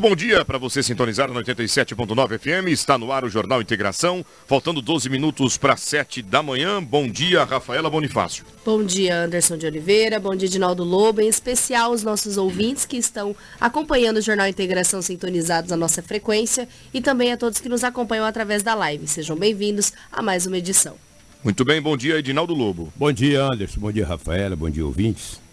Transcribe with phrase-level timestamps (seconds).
[0.00, 2.68] Muito bom dia para você sintonizar no 87.9 FM.
[2.68, 4.24] Está no ar o Jornal Integração.
[4.46, 6.82] Faltando 12 minutos para 7 da manhã.
[6.82, 8.46] Bom dia, Rafaela Bonifácio.
[8.64, 10.18] Bom dia, Anderson de Oliveira.
[10.18, 11.20] Bom dia, Dinaldo Lobo.
[11.20, 16.66] Em especial os nossos ouvintes que estão acompanhando o Jornal Integração sintonizados na nossa frequência
[16.94, 19.06] e também a todos que nos acompanham através da live.
[19.06, 20.96] Sejam bem-vindos a mais uma edição.
[21.44, 22.90] Muito bem, bom dia, Edinaldo Lobo.
[22.96, 23.78] Bom dia, Anderson.
[23.78, 24.56] Bom dia, Rafaela.
[24.56, 25.49] Bom dia, ouvintes.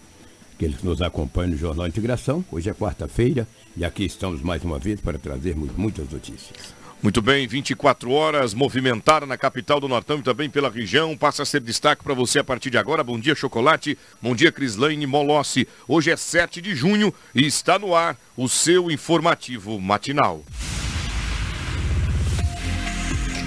[0.58, 2.44] Que eles nos acompanham no Jornal Integração.
[2.50, 6.74] Hoje é quarta-feira e aqui estamos mais uma vez para trazermos muitas notícias.
[7.00, 11.16] Muito bem, 24 horas, movimentada na capital do Nortão e também pela região.
[11.16, 13.04] Passa a ser destaque para você a partir de agora.
[13.04, 13.96] Bom dia, Chocolate.
[14.20, 15.68] Bom dia, Crislaine Molossi.
[15.86, 20.42] Hoje é 7 de junho e está no ar o seu informativo matinal.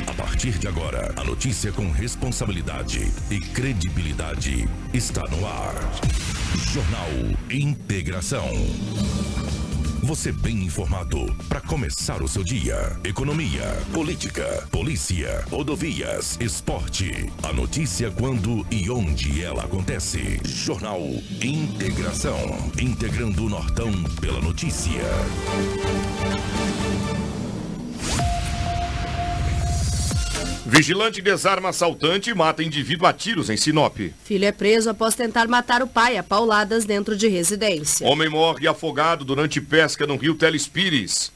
[0.07, 5.75] A partir de agora, a notícia com responsabilidade e credibilidade está no ar.
[6.55, 7.07] Jornal
[7.49, 8.49] Integração.
[10.03, 12.97] Você bem informado para começar o seu dia.
[13.03, 17.31] Economia, política, polícia, rodovias, esporte.
[17.43, 20.39] A notícia quando e onde ela acontece.
[20.43, 21.01] Jornal
[21.41, 22.39] Integração.
[22.79, 25.01] Integrando o Nortão pela notícia.
[30.65, 33.97] Vigilante desarma assaltante e mata indivíduo a tiros em Sinop.
[34.23, 38.07] Filho é preso após tentar matar o pai a pauladas dentro de residência.
[38.07, 41.31] Homem morre afogado durante pesca no rio Telespires.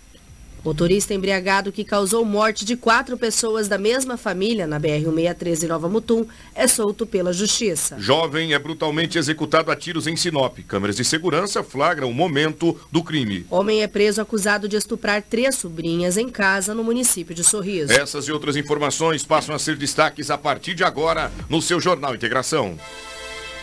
[0.66, 6.25] Motorista embriagado que causou morte de quatro pessoas da mesma família na BR-163 Nova Mutum
[6.56, 7.97] é solto pela justiça.
[8.00, 10.57] Jovem é brutalmente executado a tiros em Sinop.
[10.67, 13.45] Câmeras de segurança flagram o momento do crime.
[13.51, 17.94] Homem é preso acusado de estuprar três sobrinhas em casa no município de Sorriso.
[17.94, 22.16] Essas e outras informações passam a ser destaques a partir de agora no seu Jornal
[22.16, 22.75] Integração.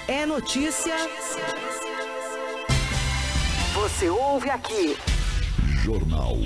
[0.07, 0.95] É notícia.
[3.75, 4.97] Você ouve aqui.
[5.83, 6.39] Jornal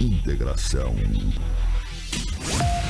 [0.00, 0.94] Integração.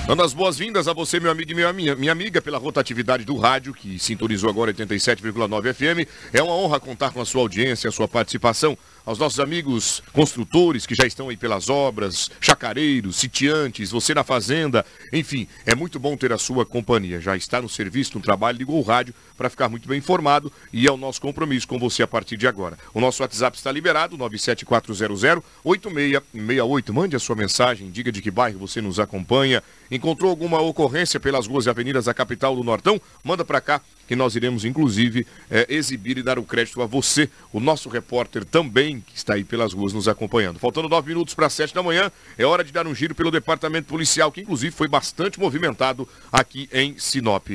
[0.06, 3.72] Dando as boas-vindas a você, meu amigo e minha, minha, amiga, pela rotatividade do rádio,
[3.72, 6.06] que sintonizou agora 87,9 FM.
[6.30, 8.76] É uma honra contar com a sua audiência, a sua participação
[9.06, 14.82] aos nossos amigos construtores que já estão aí pelas obras, chacareiros, sitiantes, você na fazenda,
[15.12, 17.20] enfim, é muito bom ter a sua companhia.
[17.20, 20.86] Já está no serviço, no trabalho, ligou o rádio para ficar muito bem informado e
[20.86, 22.78] é o nosso compromisso com você a partir de agora.
[22.94, 26.92] O nosso WhatsApp está liberado, 97400-8668.
[26.92, 29.62] Mande a sua mensagem, diga de que bairro você nos acompanha.
[29.94, 33.00] Encontrou alguma ocorrência pelas ruas e avenidas da capital do Nortão?
[33.22, 37.30] Manda para cá que nós iremos, inclusive, é, exibir e dar o crédito a você,
[37.52, 40.58] o nosso repórter também, que está aí pelas ruas nos acompanhando.
[40.58, 43.86] Faltando nove minutos para sete da manhã, é hora de dar um giro pelo departamento
[43.86, 47.46] policial, que inclusive foi bastante movimentado aqui em Sinop.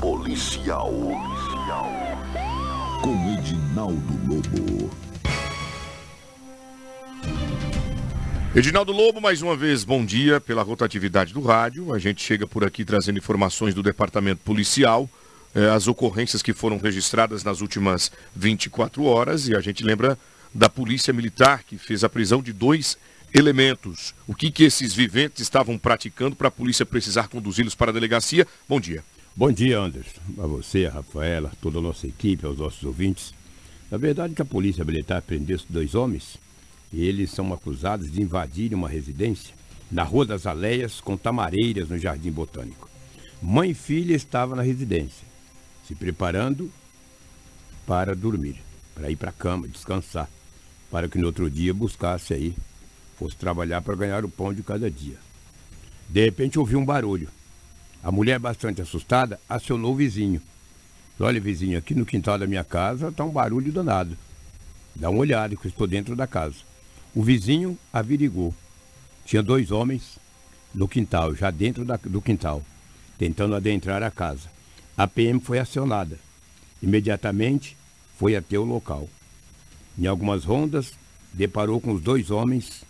[0.00, 0.90] Policial.
[0.90, 1.92] Policial.
[3.02, 4.79] Com Edinaldo Lobo.
[8.52, 11.94] Edinaldo Lobo, mais uma vez, bom dia pela rotatividade do rádio.
[11.94, 15.08] A gente chega por aqui trazendo informações do departamento policial,
[15.54, 20.18] eh, as ocorrências que foram registradas nas últimas 24 horas e a gente lembra
[20.52, 22.98] da Polícia Militar que fez a prisão de dois
[23.32, 24.12] elementos.
[24.26, 28.44] O que, que esses viventes estavam praticando para a polícia precisar conduzi-los para a delegacia?
[28.68, 29.04] Bom dia.
[29.36, 30.20] Bom dia, Anderson.
[30.38, 33.32] A você, a Rafaela, toda a nossa equipe, aos nossos ouvintes.
[33.88, 36.36] Na verdade, que a Polícia Militar prendeu esses dois homens
[36.92, 39.54] eles são acusados de invadir uma residência
[39.90, 42.88] na Rua das Aleias com tamareiras no Jardim Botânico.
[43.42, 45.26] Mãe e filha estavam na residência,
[45.86, 46.70] se preparando
[47.86, 48.56] para dormir,
[48.94, 50.28] para ir para a cama, descansar,
[50.90, 52.54] para que no outro dia buscasse aí,
[53.18, 55.16] fosse trabalhar para ganhar o pão de cada dia.
[56.08, 57.28] De repente ouviu um barulho.
[58.02, 60.40] A mulher, bastante assustada, acionou o vizinho.
[61.18, 64.16] Olha, vizinho, aqui no quintal da minha casa está um barulho danado.
[64.96, 66.69] Dá uma olhada que eu estou dentro da casa.
[67.14, 68.54] O vizinho averigou.
[69.24, 70.18] Tinha dois homens
[70.74, 72.62] no quintal, já dentro da, do quintal,
[73.18, 74.48] tentando adentrar a casa.
[74.96, 76.18] A PM foi acionada.
[76.82, 77.76] Imediatamente
[78.16, 79.08] foi até o local.
[79.98, 80.92] Em algumas rondas,
[81.32, 82.84] deparou com os dois homens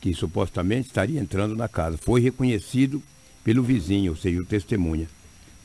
[0.00, 1.96] que supostamente estariam entrando na casa.
[1.96, 3.02] Foi reconhecido
[3.44, 5.08] pelo vizinho, ou seja, o testemunha.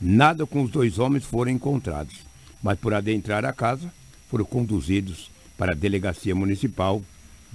[0.00, 2.14] Nada com os dois homens foram encontrados,
[2.62, 3.92] mas por adentrar a casa,
[4.28, 7.02] foram conduzidos para a Delegacia Municipal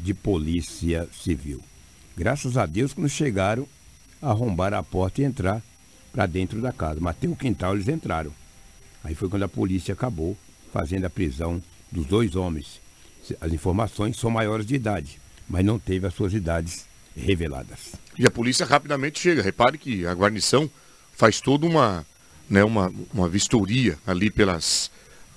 [0.04, 1.62] de Polícia Civil.
[2.18, 3.68] Graças a Deus, quando chegaram,
[4.22, 5.62] arrombaram a porta e entrar
[6.12, 7.00] para dentro da casa.
[7.00, 8.34] Mas tem o quintal, eles entraram.
[9.04, 10.36] Aí foi quando a polícia acabou
[10.74, 11.62] fazendo a prisão
[11.92, 12.82] dos dois homens.
[13.40, 16.86] As informações são maiores de idade, mas não teve as suas idades
[17.16, 17.94] reveladas.
[18.18, 19.42] E a polícia rapidamente chega.
[19.42, 20.70] Repare que a guarnição
[21.14, 22.06] faz toda uma,
[22.50, 24.92] né, uma, uma vistoria ali pelas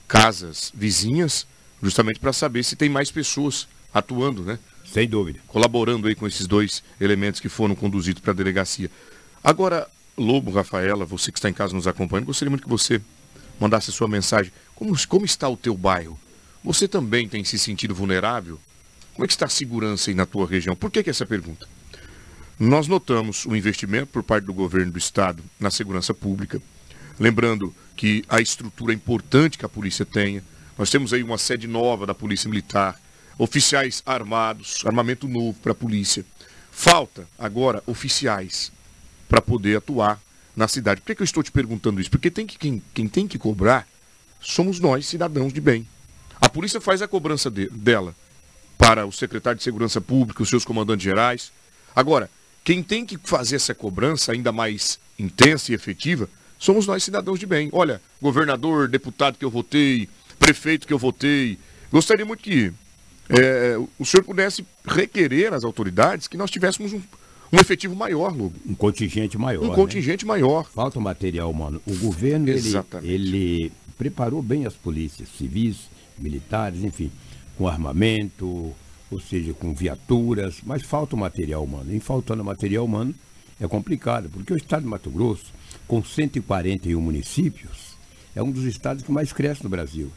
[0.08, 1.46] casas vizinhas,
[1.82, 4.58] justamente para saber se tem mais pessoas atuando, né?
[4.84, 5.40] Sem dúvida.
[5.46, 8.90] Colaborando aí com esses dois elementos que foram conduzidos para a delegacia.
[9.42, 13.00] Agora, Lobo, Rafaela, você que está em casa nos acompanhando, gostaria muito que você
[13.58, 14.52] mandasse a sua mensagem.
[14.74, 16.18] Como, como está o teu bairro?
[16.64, 18.60] Você também tem se sentido vulnerável?
[19.14, 20.76] Como é que está a segurança aí na tua região?
[20.76, 21.66] Por que, que essa pergunta?
[22.58, 26.62] Nós notamos o investimento por parte do governo do estado na segurança pública.
[27.18, 30.42] Lembrando que a estrutura é importante que a polícia tenha.
[30.78, 33.00] Nós temos aí uma sede nova da Polícia Militar,
[33.38, 36.24] oficiais armados, armamento novo para a polícia.
[36.70, 38.72] Falta agora oficiais
[39.28, 40.20] para poder atuar
[40.56, 41.00] na cidade.
[41.00, 42.10] Por que, que, eu estou te perguntando isso?
[42.10, 43.86] Porque tem que, quem, quem, tem que cobrar
[44.40, 45.86] somos nós, cidadãos de bem.
[46.40, 48.14] A polícia faz a cobrança de, dela
[48.76, 51.52] para o secretário de Segurança Pública, os seus comandantes gerais.
[51.94, 52.28] Agora,
[52.64, 57.46] quem tem que fazer essa cobrança ainda mais intensa e efetiva somos nós, cidadãos de
[57.46, 57.68] bem.
[57.72, 60.08] Olha, governador, deputado que eu votei,
[60.38, 61.58] prefeito que eu votei.
[61.90, 62.72] Gostaria muito que
[63.38, 67.00] é, o senhor pudesse requerer às autoridades que nós tivéssemos um,
[67.52, 68.54] um efetivo maior, Lobo.
[68.66, 69.64] Um contingente maior.
[69.64, 69.74] Um né?
[69.74, 70.68] contingente maior.
[70.70, 71.80] Falta material humano.
[71.86, 75.88] O governo, ele, ele preparou bem as polícias civis,
[76.18, 77.10] militares, enfim,
[77.56, 78.72] com armamento,
[79.10, 81.94] ou seja, com viaturas, mas falta o material humano.
[81.94, 83.14] E faltando material humano
[83.60, 85.52] é complicado, porque o estado de Mato Grosso,
[85.86, 87.96] com 141 municípios,
[88.34, 90.10] é um dos estados que mais cresce no Brasil.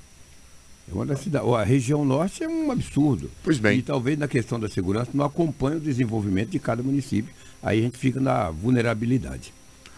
[0.90, 1.50] É uma das cidades.
[1.50, 3.30] A região norte é um absurdo.
[3.44, 3.80] Pois bem.
[3.80, 7.34] E talvez na questão da segurança não acompanhe o desenvolvimento de cada município.
[7.62, 9.54] Aí a gente fica na vulnerabilidade.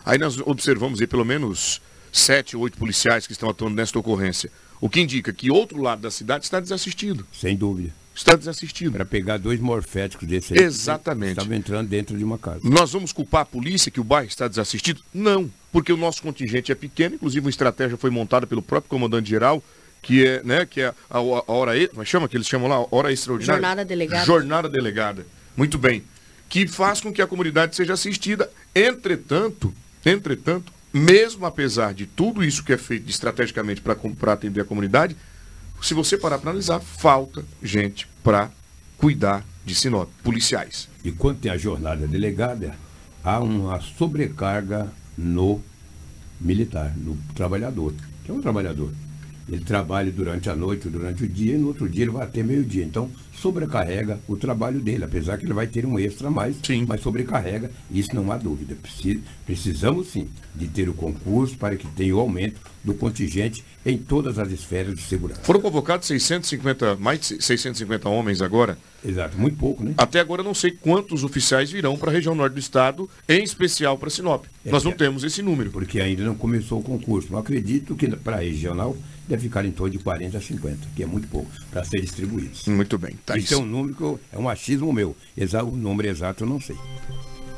[0.06, 1.82] Aí nós observamos aí pelo menos
[2.12, 4.50] sete, oito policiais que estão atuando nesta ocorrência.
[4.80, 7.26] O que indica que outro lado da cidade está desassistido.
[7.34, 7.94] Sem dúvida.
[8.16, 8.94] Está desassistido.
[8.94, 10.64] Para pegar dois morféticos desse aí.
[10.64, 11.34] Exatamente.
[11.34, 12.62] Estava entrando dentro de uma casa.
[12.64, 15.02] Nós vamos culpar a polícia que o bairro está desassistido?
[15.14, 19.62] Não, porque o nosso contingente é pequeno, inclusive uma estratégia foi montada pelo próprio comandante-geral,
[20.08, 23.12] que é, né, que é a, a hora, mas chama que eles chamam lá, hora
[23.12, 23.62] extraordinária.
[23.62, 24.26] Jornada delegada.
[24.26, 25.28] Jornada delegada.
[25.58, 26.02] Muito bem.
[26.48, 28.50] Que faz com que a comunidade seja assistida.
[28.74, 29.74] Entretanto,
[30.06, 35.14] entretanto, mesmo apesar de tudo isso que é feito estrategicamente para atender a comunidade,
[35.82, 38.50] se você parar para analisar, falta gente para
[38.98, 40.88] cuidar de Sinop, policiais.
[41.04, 42.78] E quando tem a jornada delegada,
[43.22, 44.88] há uma sobrecarga
[45.18, 45.62] no
[46.40, 47.94] militar, no trabalhador,
[48.24, 48.90] que é um trabalhador.
[49.50, 52.44] Ele trabalha durante a noite, durante o dia, e no outro dia ele vai até
[52.44, 52.84] meio-dia.
[52.84, 53.10] Então,
[53.42, 56.86] sobrecarrega o trabalho dele, apesar que ele vai ter um extra a mais, sim.
[56.88, 58.76] mas sobrecarrega, isso não há dúvida.
[59.46, 64.40] Precisamos sim de ter o concurso para que tenha o aumento do contingente em todas
[64.40, 65.42] as esferas de segurança.
[65.44, 68.78] Foram convocados 650, mais de 650 homens agora.
[69.06, 69.94] Exato, muito pouco, né?
[69.98, 73.98] Até agora não sei quantos oficiais virão para a região norte do estado, em especial
[73.98, 74.46] para Sinop.
[74.66, 75.70] É, Nós não é, temos esse número.
[75.70, 77.32] Porque ainda não começou o concurso.
[77.32, 78.98] Não acredito que para a regional
[79.28, 82.66] deve ficar em torno de 40 a 50, que é muito pouco, para ser distribuídos.
[82.68, 83.14] Muito bem.
[83.28, 85.14] Tá isso, é um número que eu, é um achismo meu.
[85.36, 86.78] o número exato eu não sei.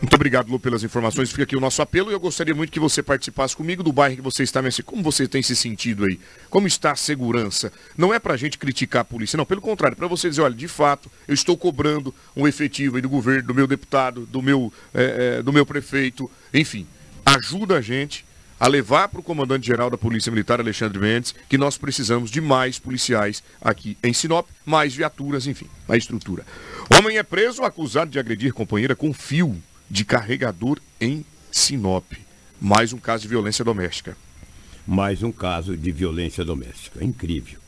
[0.01, 1.29] Muito obrigado, Lu, pelas informações.
[1.29, 4.15] Fica aqui o nosso apelo e eu gostaria muito que você participasse comigo do bairro
[4.15, 4.81] que você está nesse.
[4.81, 6.19] Como você tem se sentido aí?
[6.49, 7.71] Como está a segurança?
[7.95, 9.45] Não é para a gente criticar a polícia, não.
[9.45, 13.09] Pelo contrário, para você dizer, olha, de fato, eu estou cobrando um efetivo aí do
[13.09, 16.87] governo, do meu deputado, do meu, é, é, do meu prefeito, enfim.
[17.25, 18.25] Ajuda a gente
[18.59, 22.77] a levar para o comandante-geral da Polícia Militar, Alexandre Mendes, que nós precisamos de mais
[22.77, 26.45] policiais aqui em Sinop, mais viaturas, enfim, a estrutura.
[26.93, 29.55] Homem é preso acusado de agredir companheira com fio
[29.89, 32.11] de carregador em Sinop.
[32.59, 34.17] Mais um caso de violência doméstica.
[34.85, 37.03] Mais um caso de violência doméstica.
[37.03, 37.59] Incrível.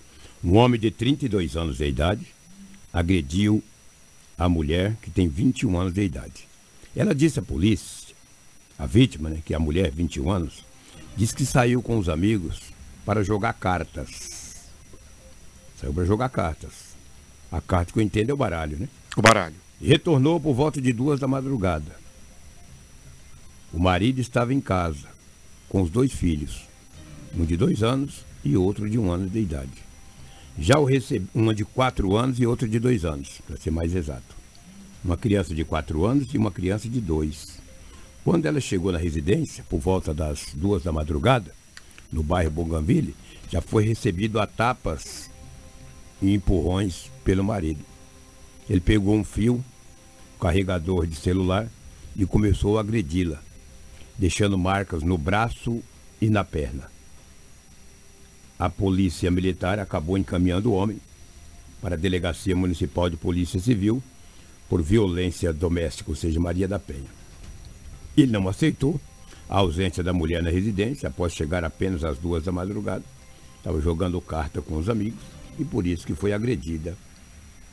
[0.44, 2.26] Um homem de 32 anos de idade
[2.92, 3.64] agrediu
[4.38, 6.48] a mulher que tem 21 anos de idade.
[6.96, 8.14] Ela disse à polícia,
[8.78, 10.66] a vítima, né, que é a mulher, 21 anos,
[11.16, 12.62] Diz que saiu com os amigos
[13.06, 14.56] para jogar cartas.
[15.80, 16.92] Saiu para jogar cartas.
[17.52, 18.88] A carta que eu entendo é o baralho, né?
[19.18, 19.56] O baralho.
[19.80, 22.00] E retornou por volta de duas da madrugada.
[23.74, 25.08] O marido estava em casa
[25.70, 26.68] com os dois filhos,
[27.34, 29.72] um de dois anos e outro de um ano de idade.
[30.60, 33.96] Já o recebi, uma de quatro anos e outra de dois anos, para ser mais
[33.96, 34.36] exato.
[35.04, 37.61] Uma criança de quatro anos e uma criança de dois.
[38.24, 41.52] Quando ela chegou na residência, por volta das duas da madrugada,
[42.12, 43.16] no bairro Bougainville,
[43.50, 45.30] já foi recebido a tapas
[46.22, 47.84] e empurrões pelo marido.
[48.70, 49.64] Ele pegou um fio,
[50.40, 51.68] carregador de celular
[52.16, 53.42] e começou a agredi-la,
[54.18, 55.82] deixando marcas no braço
[56.22, 56.92] e na perna.
[58.60, 61.02] A polícia militar acabou encaminhando o homem
[61.82, 64.04] para a Delegacia Municipal de Polícia Civil
[64.70, 67.21] por violência doméstica, ou seja, Maria da Penha.
[68.18, 69.00] Ele não aceitou
[69.50, 73.04] a ausência da mulher na residência após chegar apenas às duas da madrugada.
[73.58, 75.20] Estava jogando carta com os amigos
[75.60, 76.98] e por isso que foi agredida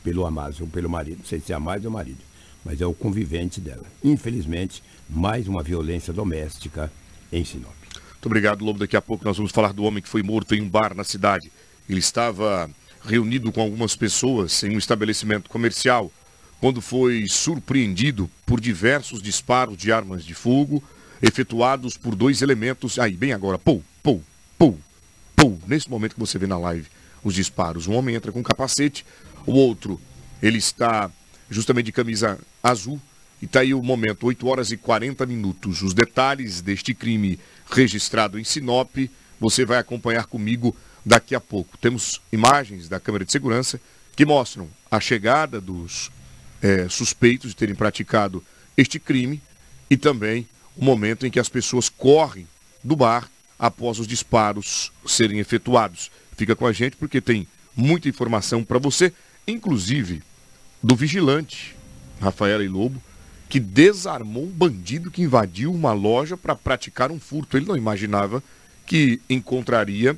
[0.03, 1.19] pelo Amásio ou pelo marido.
[1.19, 2.19] Não sei se é Amásio ou marido,
[2.63, 3.85] mas é o convivente dela.
[4.03, 6.91] Infelizmente, mais uma violência doméstica
[7.31, 7.73] em Sinop.
[7.93, 8.79] Muito obrigado, Lobo.
[8.79, 11.05] Daqui a pouco nós vamos falar do homem que foi morto em um bar na
[11.05, 11.51] cidade.
[11.87, 12.69] Ele estava
[13.05, 16.11] reunido com algumas pessoas em um estabelecimento comercial
[16.59, 20.83] quando foi surpreendido por diversos disparos de armas de fogo
[21.21, 22.99] efetuados por dois elementos.
[22.99, 24.21] Aí, bem agora, pou, pou,
[24.57, 24.77] pou,
[25.35, 25.59] pou.
[25.67, 26.87] Nesse momento que você vê na live
[27.23, 27.87] os disparos.
[27.87, 29.05] Um homem entra com capacete,
[29.45, 29.99] o outro,
[30.41, 31.09] ele está
[31.49, 32.99] justamente de camisa azul.
[33.41, 35.81] E está aí o momento, 8 horas e 40 minutos.
[35.81, 37.39] Os detalhes deste crime
[37.69, 38.97] registrado em Sinop,
[39.39, 40.75] você vai acompanhar comigo
[41.05, 41.77] daqui a pouco.
[41.77, 43.79] Temos imagens da câmera de segurança
[44.13, 46.11] que mostram a chegada dos
[46.61, 48.43] é, suspeitos de terem praticado
[48.77, 49.41] este crime
[49.89, 52.47] e também o momento em que as pessoas correm
[52.83, 56.09] do bar após os disparos serem efetuados.
[56.37, 59.13] Fica com a gente porque tem muita informação para você,
[59.47, 60.21] inclusive
[60.81, 61.75] do vigilante
[62.21, 63.01] Rafaela e Lobo,
[63.49, 67.57] que desarmou um bandido que invadiu uma loja para praticar um furto.
[67.57, 68.43] Ele não imaginava
[68.85, 70.17] que encontraria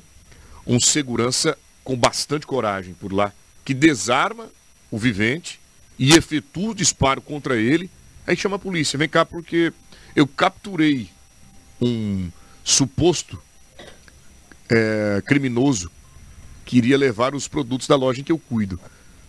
[0.66, 3.32] um segurança com bastante coragem por lá,
[3.64, 4.48] que desarma
[4.90, 5.58] o vivente
[6.02, 7.88] e efetua o disparo contra ele.
[8.26, 9.72] Aí chama a polícia, vem cá porque
[10.16, 11.08] eu capturei
[11.80, 12.28] um
[12.64, 13.40] suposto
[14.68, 15.92] é, criminoso
[16.64, 18.80] queria levar os produtos da loja em que eu cuido.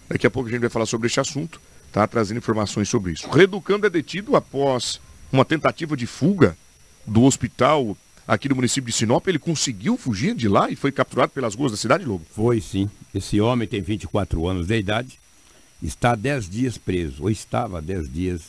[0.09, 1.61] Daqui a pouco a gente vai falar sobre este assunto,
[1.91, 2.07] tá?
[2.07, 3.29] Trazendo informações sobre isso.
[3.29, 4.99] Reducando é detido após
[5.31, 6.57] uma tentativa de fuga
[7.05, 7.95] do hospital
[8.27, 9.27] aqui do município de Sinop.
[9.27, 12.25] Ele conseguiu fugir de lá e foi capturado pelas ruas da cidade, Lobo?
[12.31, 12.89] Foi sim.
[13.13, 15.19] Esse homem tem 24 anos de idade,
[15.83, 18.41] está há 10 dias preso, ou estava há 10 dias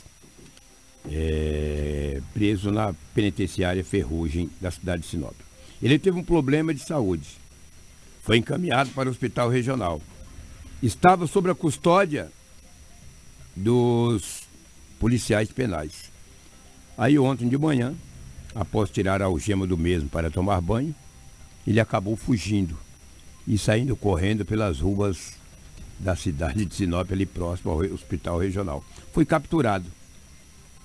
[1.11, 5.35] é, preso na penitenciária Ferrugem da cidade de Sinop.
[5.83, 7.45] Ele teve um problema de saúde
[8.25, 10.01] foi encaminhado para o hospital regional.
[10.83, 12.33] Estava sob a custódia
[13.55, 14.45] dos
[14.99, 16.11] policiais penais.
[16.97, 17.95] Aí ontem de manhã,
[18.55, 20.95] após tirar a algema do mesmo para tomar banho,
[21.67, 22.79] ele acabou fugindo
[23.47, 25.35] e saindo correndo pelas ruas
[26.05, 28.85] da cidade de Sinop, ali próximo ao hospital regional.
[29.11, 29.91] Foi capturado.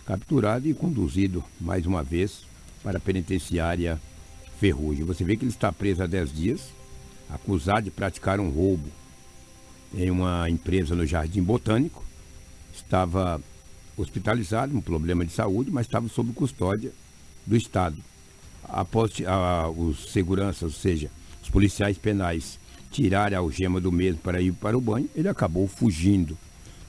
[0.06, 2.44] Capturado e conduzido mais uma vez
[2.82, 4.00] para a penitenciária
[4.62, 5.04] Ferrugem.
[5.04, 6.62] Você vê que ele está preso há 10 dias
[7.30, 8.88] acusado de praticar um roubo
[9.94, 12.04] em uma empresa no Jardim Botânico.
[12.74, 13.42] Estava
[13.98, 16.94] hospitalizado, um problema de saúde, mas estava sob custódia
[17.46, 17.98] do Estado.
[18.64, 21.12] Após a, os seguranças, ou seja,
[21.44, 22.58] os policiais penais,
[22.92, 26.38] tirarem a algema do mesmo para ir para o banho, ele acabou fugindo,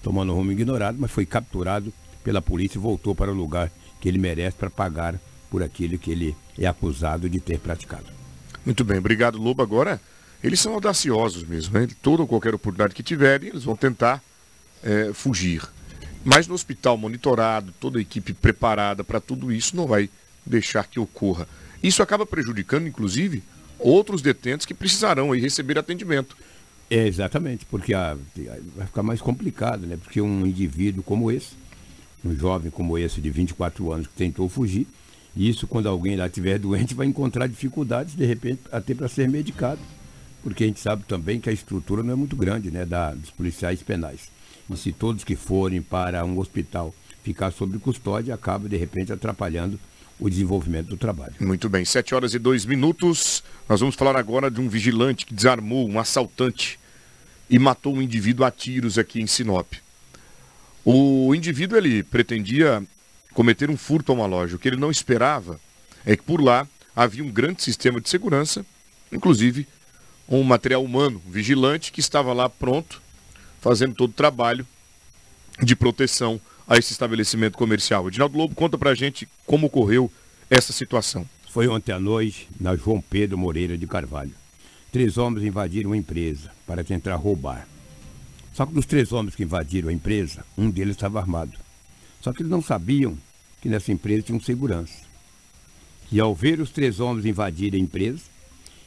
[0.02, 1.92] tomando rumo ignorado, mas foi capturado
[2.24, 6.10] pela polícia e voltou para o lugar que ele merece para pagar por aquilo que
[6.10, 8.06] ele é acusado de ter praticado.
[8.64, 9.62] Muito bem, obrigado Lobo.
[9.62, 10.00] Agora
[10.42, 11.88] eles são audaciosos mesmo, né?
[12.02, 14.22] Toda ou qualquer oportunidade que tiverem, eles vão tentar
[14.82, 15.62] é, fugir.
[16.24, 20.08] Mas no hospital monitorado, toda a equipe preparada para tudo isso não vai
[20.44, 21.46] deixar que ocorra.
[21.82, 23.42] Isso acaba prejudicando, inclusive,
[23.80, 26.36] outros detentos que precisarão aí receber atendimento.
[26.90, 28.16] É, exatamente, porque a,
[28.76, 29.96] vai ficar mais complicado, né?
[30.02, 31.50] Porque um indivíduo como esse,
[32.24, 34.86] um jovem como esse de 24 anos que tentou fugir,
[35.36, 39.80] isso quando alguém lá estiver doente vai encontrar dificuldades, de repente, até para ser medicado
[40.42, 43.30] porque a gente sabe também que a estrutura não é muito grande né, da, dos
[43.30, 44.30] policiais penais.
[44.68, 49.78] E se todos que forem para um hospital ficar sob custódia, acaba de repente atrapalhando
[50.20, 51.34] o desenvolvimento do trabalho.
[51.40, 53.42] Muito bem, 7 horas e 2 minutos.
[53.68, 56.78] Nós vamos falar agora de um vigilante que desarmou um assaltante
[57.48, 59.72] e matou um indivíduo a tiros aqui em Sinop.
[60.84, 62.82] O indivíduo ele pretendia
[63.32, 64.56] cometer um furto a uma loja.
[64.56, 65.58] O que ele não esperava
[66.04, 68.64] é que por lá havia um grande sistema de segurança,
[69.10, 69.66] inclusive
[70.28, 73.02] um material humano, um vigilante, que estava lá pronto,
[73.60, 74.66] fazendo todo o trabalho
[75.62, 78.06] de proteção a esse estabelecimento comercial.
[78.06, 80.08] Edinaldo Lobo, conta pra gente como ocorreu
[80.48, 81.28] essa situação.
[81.50, 84.30] Foi ontem à noite, na João Pedro Moreira de Carvalho.
[84.92, 87.66] Três homens invadiram a empresa para tentar roubar.
[88.52, 91.58] Só que dos três homens que invadiram a empresa, um deles estava armado.
[92.20, 93.18] Só que eles não sabiam
[93.60, 95.02] que nessa empresa tinha um segurança.
[96.12, 98.22] E ao ver os três homens invadirem a empresa,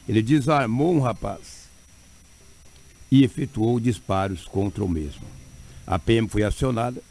[0.08, 1.68] ele desarmou um rapaz
[3.10, 5.26] e efetuou disparos contra o mesmo.
[5.86, 7.02] A PM foi acionada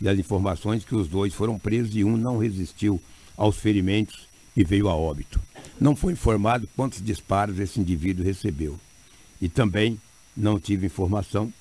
[0.00, 3.00] e as informações que os dois foram presos e um não resistiu
[3.36, 5.40] aos ferimentos e veio a óbito.
[5.80, 8.78] Não foi informado quantos disparos esse indivíduo recebeu.
[9.40, 9.98] E também
[10.36, 11.52] não tive informação,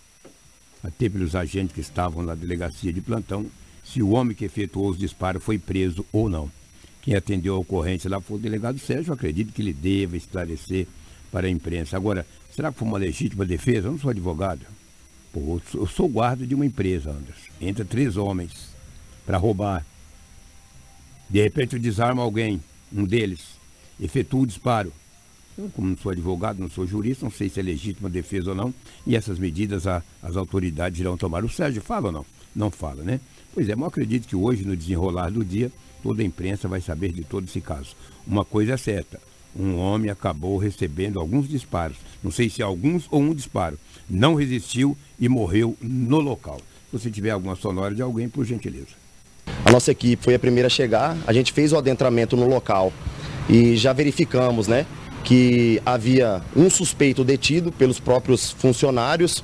[0.84, 3.46] até pelos agentes que estavam na delegacia de plantão,
[3.84, 6.52] se o homem que efetuou os disparos foi preso ou não.
[7.02, 10.86] Quem atendeu a ocorrência lá foi o delegado Sérgio, acredito que ele deva esclarecer
[11.32, 11.96] para a imprensa.
[11.96, 13.88] Agora, será que foi uma legítima defesa?
[13.88, 14.66] Eu não sou advogado.
[15.32, 17.52] Pô, eu sou guarda de uma empresa, Anderson.
[17.62, 18.52] Entra três homens
[19.26, 19.86] para roubar.
[21.30, 23.42] De repente eu desarmo alguém, um deles,
[24.00, 24.92] efetua o disparo.
[25.56, 28.56] Eu, como não sou advogado, não sou jurista, não sei se é legítima defesa ou
[28.56, 28.74] não.
[29.06, 31.44] E essas medidas a, as autoridades irão tomar.
[31.44, 32.26] O Sérgio fala ou não?
[32.56, 33.20] Não fala, né?
[33.54, 35.72] Pois é, mas eu acredito que hoje, no desenrolar do dia,
[36.02, 37.96] toda a imprensa vai saber de todo esse caso.
[38.26, 39.20] Uma coisa é certa,
[39.56, 43.78] um homem acabou recebendo alguns disparos, não sei se alguns ou um disparo,
[44.10, 46.58] não resistiu e morreu no local.
[46.90, 48.98] Se você tiver alguma sonora de alguém, por gentileza.
[49.66, 52.94] A nossa equipe foi a primeira a chegar, a gente fez o adentramento no local
[53.48, 54.86] e já verificamos, né,
[55.24, 59.44] que havia um suspeito detido pelos próprios funcionários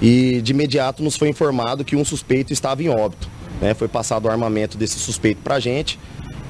[0.00, 3.28] e de imediato nos foi informado que um suspeito estava em óbito.
[3.60, 3.74] Né?
[3.74, 5.98] Foi passado o armamento desse suspeito para a gente,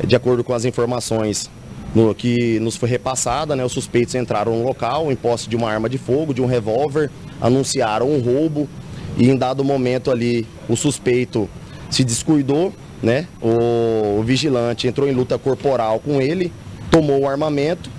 [0.06, 1.50] de acordo com as informações
[1.94, 5.70] no, que nos foi repassada, né, os suspeitos entraram no local em posse de uma
[5.70, 8.68] arma de fogo, de um revólver, anunciaram um roubo
[9.16, 11.48] e em dado momento ali o suspeito
[11.90, 16.52] se descuidou, né, o, o vigilante entrou em luta corporal com ele,
[16.90, 17.90] tomou o armamento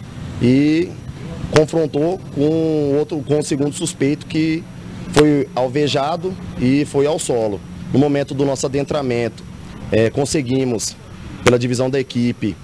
[0.41, 0.89] e
[1.51, 4.63] confrontou com outro com o segundo suspeito que
[5.11, 7.59] foi alvejado e foi ao solo.
[7.91, 9.43] No momento do nosso adentramento,
[9.91, 10.95] é, conseguimos,
[11.43, 12.55] pela divisão da equipe,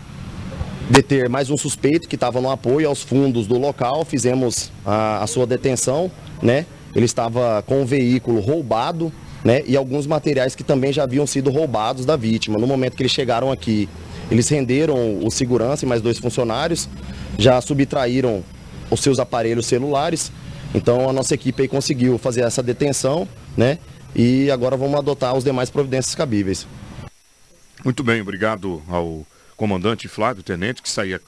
[0.89, 5.27] deter mais um suspeito que estava no apoio aos fundos do local, fizemos a, a
[5.27, 6.11] sua detenção,
[6.41, 6.65] né?
[6.95, 9.11] Ele estava com um veículo roubado,
[9.43, 9.63] né?
[9.65, 12.57] E alguns materiais que também já haviam sido roubados da vítima.
[12.57, 13.89] No momento que eles chegaram aqui,
[14.29, 16.87] eles renderam o segurança e mais dois funcionários,
[17.37, 18.43] já subtraíram
[18.89, 20.31] os seus aparelhos celulares.
[20.73, 23.79] Então a nossa equipe aí conseguiu fazer essa detenção, né?
[24.15, 26.65] E agora vamos adotar os demais providências cabíveis.
[27.83, 31.21] Muito bem, obrigado ao comandante Flávio Tenente, que saía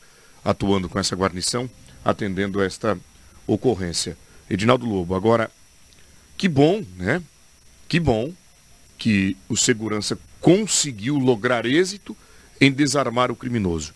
[0.43, 1.69] atuando com essa guarnição,
[2.03, 2.97] atendendo esta
[3.45, 4.17] ocorrência.
[4.49, 5.51] Edinaldo Lobo, agora,
[6.37, 7.21] que bom, né?
[7.87, 8.33] Que bom
[8.97, 12.15] que o segurança conseguiu lograr êxito
[12.59, 13.93] em desarmar o criminoso.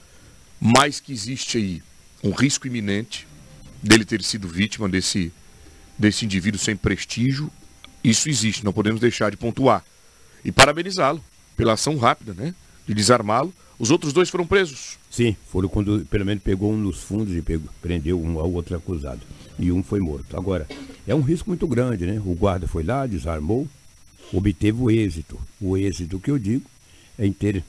[0.60, 1.84] Mas que existe aí
[2.24, 3.28] um risco iminente
[3.82, 5.32] dele ter sido vítima desse,
[5.98, 7.52] desse indivíduo sem prestígio.
[8.04, 9.84] Isso existe, não podemos deixar de pontuar.
[10.44, 11.24] E parabenizá-lo
[11.56, 12.54] pela ação rápida, né?
[12.88, 15.00] De desarmá-lo os outros dois foram presos?
[15.10, 18.76] Sim, foram quando pelo menos pegou um nos fundos e pegou, prendeu um ao outro
[18.78, 19.22] acusado.
[19.58, 20.38] E um foi morto.
[20.38, 20.68] Agora,
[21.08, 22.22] é um risco muito grande, né?
[22.24, 23.68] O guarda foi lá, desarmou,
[24.32, 25.40] obteve o êxito.
[25.60, 26.64] O êxito que eu digo
[27.18, 27.64] é em ter.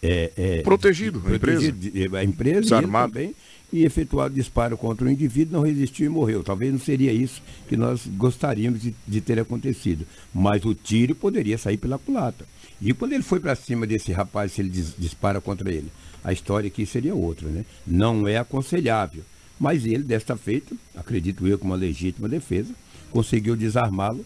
[0.00, 1.74] É, é, protegido, a empresa.
[2.16, 3.12] A empresa desarmado.
[3.12, 3.34] também
[3.72, 6.44] e efetuado disparo contra o indivíduo, não resistiu e morreu.
[6.44, 10.06] Talvez não seria isso que nós gostaríamos de, de ter acontecido.
[10.32, 12.46] Mas o tiro poderia sair pela culata.
[12.80, 15.90] E quando ele foi para cima desse rapaz, se ele dispara contra ele,
[16.22, 17.64] a história aqui seria outra, né?
[17.86, 19.22] Não é aconselhável.
[19.58, 22.74] Mas ele, desta feita, acredito eu, com uma legítima defesa,
[23.10, 24.24] conseguiu desarmá-lo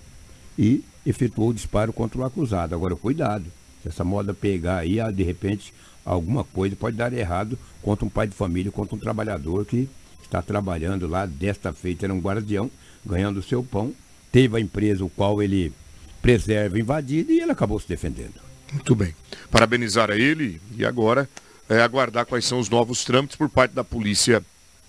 [0.58, 2.74] e efetuou o disparo contra o acusado.
[2.74, 3.44] Agora, cuidado.
[3.82, 5.72] Se essa moda pegar aí, ah, de repente,
[6.04, 9.88] alguma coisa pode dar errado contra um pai de família, contra um trabalhador que
[10.22, 12.70] está trabalhando lá, desta feita era um guardião,
[13.06, 13.92] ganhando o seu pão,
[14.30, 15.72] teve a empresa o qual ele
[16.20, 18.34] preserva invadida e ele acabou se defendendo.
[18.72, 19.14] Muito bem.
[19.50, 21.28] Parabenizar a ele e agora
[21.68, 24.42] é, aguardar quais são os novos trâmites por parte da Polícia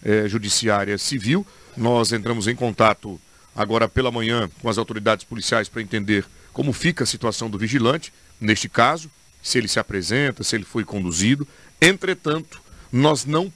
[0.04, 1.46] é, Judiciária Civil.
[1.76, 3.20] Nós entramos em contato
[3.56, 8.14] agora pela manhã com as autoridades policiais para entender como fica a situação do vigilante,
[8.40, 9.10] neste caso,
[9.42, 11.48] se ele se apresenta, se ele foi conduzido.
[11.82, 13.52] Entretanto, nós não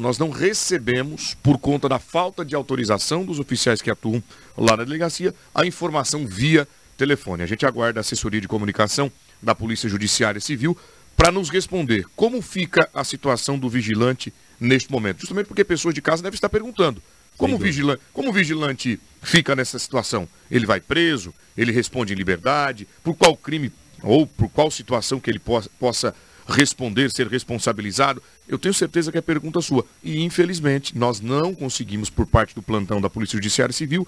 [0.00, 4.20] nós não recebemos, por conta da falta de autorização dos oficiais que atuam
[4.58, 6.66] lá na delegacia, a informação via
[6.96, 7.42] telefone.
[7.42, 10.76] A gente aguarda a assessoria de comunicação da Polícia Judiciária Civil
[11.16, 15.20] para nos responder como fica a situação do vigilante neste momento.
[15.20, 17.02] Justamente porque pessoas de casa devem estar perguntando.
[17.36, 20.28] Como, vigilante, como o vigilante fica nessa situação?
[20.50, 21.34] Ele vai preso?
[21.56, 22.86] Ele responde em liberdade?
[23.02, 26.14] Por qual crime ou por qual situação que ele possa, possa
[26.46, 28.22] responder, ser responsabilizado?
[28.46, 29.84] Eu tenho certeza que é pergunta sua.
[30.02, 34.06] E, infelizmente, nós não conseguimos, por parte do plantão da Polícia Judiciária Civil,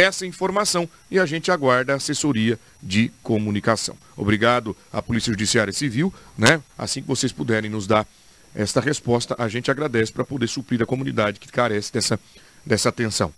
[0.00, 3.96] essa informação e a gente aguarda a assessoria de comunicação.
[4.16, 6.62] Obrigado à Polícia Judiciária Civil, né?
[6.78, 8.06] Assim que vocês puderem nos dar
[8.54, 12.18] esta resposta, a gente agradece para poder suprir a comunidade que carece dessa,
[12.64, 13.32] dessa atenção.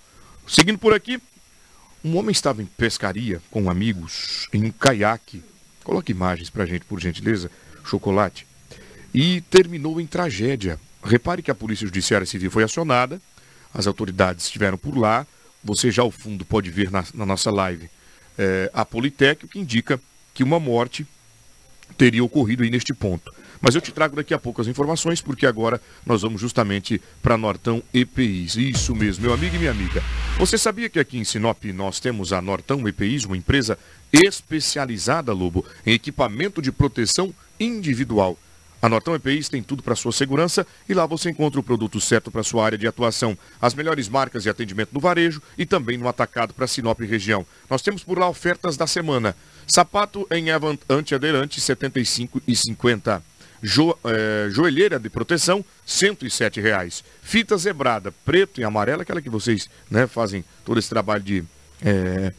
[0.47, 1.21] Seguindo por aqui,
[2.05, 5.43] um homem estava em pescaria com amigos em um caiaque.
[5.83, 7.51] Coloque imagens pra gente, por gentileza.
[7.85, 8.47] Chocolate.
[9.13, 10.79] E terminou em tragédia.
[11.03, 13.21] Repare que a Polícia Judiciária Civil foi acionada,
[13.73, 15.27] as autoridades estiveram por lá.
[15.65, 17.89] Você já ao fundo pode ver na, na nossa live
[18.39, 20.01] é, a Politec, que indica
[20.33, 21.07] que uma morte
[21.97, 23.33] teria ocorrido aí neste ponto.
[23.61, 27.39] Mas eu te trago daqui a pouco as informações, porque agora nós vamos justamente para
[27.39, 28.57] Nortão EPIs.
[28.57, 30.03] Isso mesmo, meu amigo e minha amiga.
[30.39, 33.79] Você sabia que aqui em Sinop nós temos a Nortão EPIs, uma empresa
[34.13, 38.39] especializada, Lobo, em equipamento de proteção individual.
[38.85, 42.31] A Nortão EPIs tem tudo para sua segurança e lá você encontra o produto certo
[42.31, 43.35] para sua área de atuação.
[43.59, 47.47] As melhores marcas de atendimento no varejo e também no atacado para Sinop região.
[47.71, 49.35] Nós temos por lá ofertas da semana.
[49.67, 50.49] Sapato em
[50.91, 53.23] antiaderente, R$ 75,50.
[53.63, 57.03] Jo, é, joelheira de proteção, 107 reais.
[57.23, 61.43] Fita zebrada, preto e amarela, aquela que vocês né, fazem todo esse trabalho de...
[61.83, 62.35] É,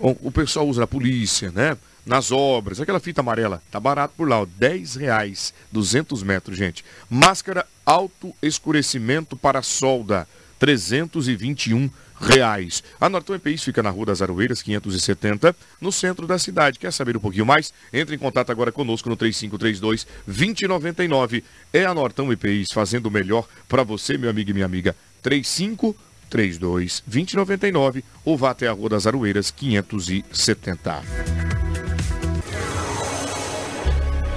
[0.00, 1.76] o, o pessoal usa na polícia, né?
[2.04, 6.84] Nas obras, aquela fita amarela, tá barato por lá, ó, 10 reais, 200 metros, gente.
[7.08, 10.26] Máscara alto escurecimento para solda,
[10.58, 11.90] 321
[12.22, 12.82] reais.
[13.00, 16.78] A Norton EPIs fica na Rua das Aroeiras, 570, no centro da cidade.
[16.78, 17.72] Quer saber um pouquinho mais?
[17.92, 21.44] Entre em contato agora conosco no 3532 2099.
[21.72, 24.94] É a Norton EPIs fazendo o melhor para você, meu amigo e minha amiga.
[25.22, 31.71] 3532 2099 ou vá até a Rua das Aroeiras, 570.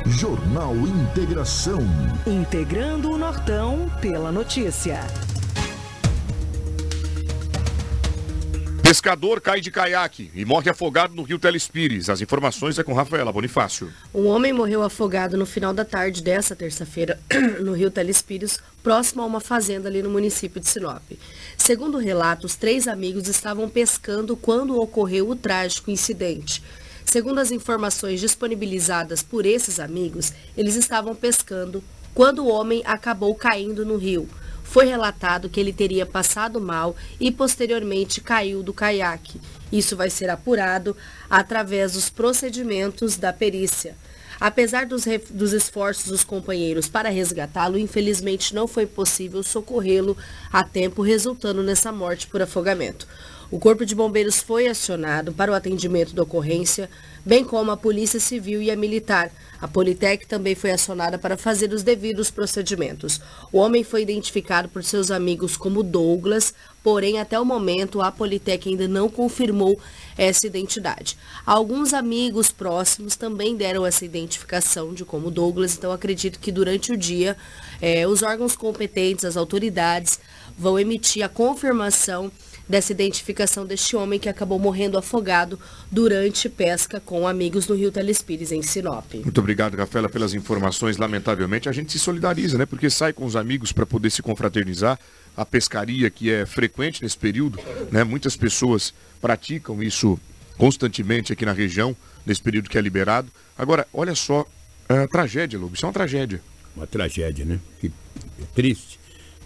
[0.07, 1.79] Jornal Integração.
[2.27, 4.99] Integrando o Nortão pela notícia.
[8.83, 12.07] Pescador cai de caiaque e morre afogado no rio Telespires.
[12.07, 13.91] As informações é com Rafaela Bonifácio.
[14.13, 17.19] Um homem morreu afogado no final da tarde dessa terça-feira
[17.59, 21.01] no rio Telespires, próximo a uma fazenda ali no município de Sinop.
[21.57, 26.61] Segundo relatos, três amigos estavam pescando quando ocorreu o trágico incidente.
[27.05, 33.85] Segundo as informações disponibilizadas por esses amigos, eles estavam pescando quando o homem acabou caindo
[33.85, 34.27] no rio.
[34.63, 39.39] Foi relatado que ele teria passado mal e posteriormente caiu do caiaque.
[39.71, 40.97] Isso vai ser apurado
[41.29, 43.95] através dos procedimentos da perícia.
[44.39, 50.17] Apesar dos, dos, esforços dos companheiros para resgatá-lo, infelizmente não foi possível socorrê-lo
[50.51, 53.07] a tempo, resultando nessa morte por afogamento.
[53.51, 56.89] O Corpo de Bombeiros foi acionado para o atendimento da ocorrência,
[57.23, 59.31] bem como a Polícia Civil e a Militar.
[59.61, 63.21] A Politec também foi acionada para fazer os devidos procedimentos.
[63.51, 68.67] O homem foi identificado por seus amigos como Douglas, porém até o momento a Politec
[68.67, 69.79] ainda não confirmou
[70.17, 71.17] essa identidade.
[71.45, 76.97] Alguns amigos próximos também deram essa identificação de como Douglas, então acredito que durante o
[76.97, 77.37] dia
[77.81, 80.19] eh, os órgãos competentes, as autoridades,
[80.57, 82.31] vão emitir a confirmação
[82.67, 85.59] dessa identificação deste homem que acabou morrendo afogado
[85.91, 89.13] durante pesca com amigos no Rio Telespires, em Sinop.
[89.13, 90.97] Muito obrigado, Rafaela, pelas informações.
[90.97, 92.65] Lamentavelmente, a gente se solidariza, né?
[92.65, 94.99] Porque sai com os amigos para poder se confraternizar.
[95.37, 97.59] A pescaria que é frequente nesse período,
[97.91, 98.03] né?
[98.03, 100.17] Muitas pessoas praticam isso
[100.57, 103.29] constantemente aqui na região, nesse período que é liberado.
[103.57, 104.45] Agora, olha só,
[104.87, 106.41] a tragédia, Lobo, isso é uma tragédia.
[106.75, 107.59] Uma tragédia, né?
[107.79, 107.91] Que
[108.53, 108.99] triste.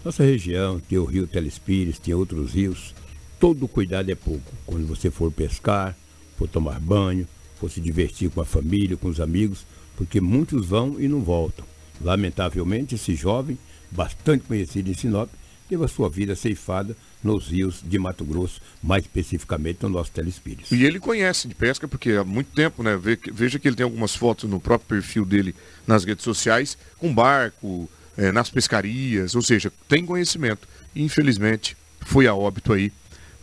[0.04, 2.94] Nossa região tem o rio Telespires, tem outros rios
[3.40, 4.52] todo cuidado é pouco.
[4.66, 5.96] Quando você for pescar,
[6.36, 7.26] for tomar banho,
[7.58, 11.64] for se divertir com a família, com os amigos, porque muitos vão e não voltam.
[12.02, 13.58] Lamentavelmente, esse jovem,
[13.90, 15.30] bastante conhecido em Sinop,
[15.68, 20.74] teve a sua vida ceifada nos rios de Mato Grosso, mais especificamente no nosso Telespírito.
[20.74, 22.98] E ele conhece de pesca, porque há muito tempo, né?
[23.32, 25.54] Veja que ele tem algumas fotos no próprio perfil dele
[25.86, 30.66] nas redes sociais, com barco, é, nas pescarias, ou seja, tem conhecimento.
[30.94, 32.92] E, infelizmente, foi a óbito aí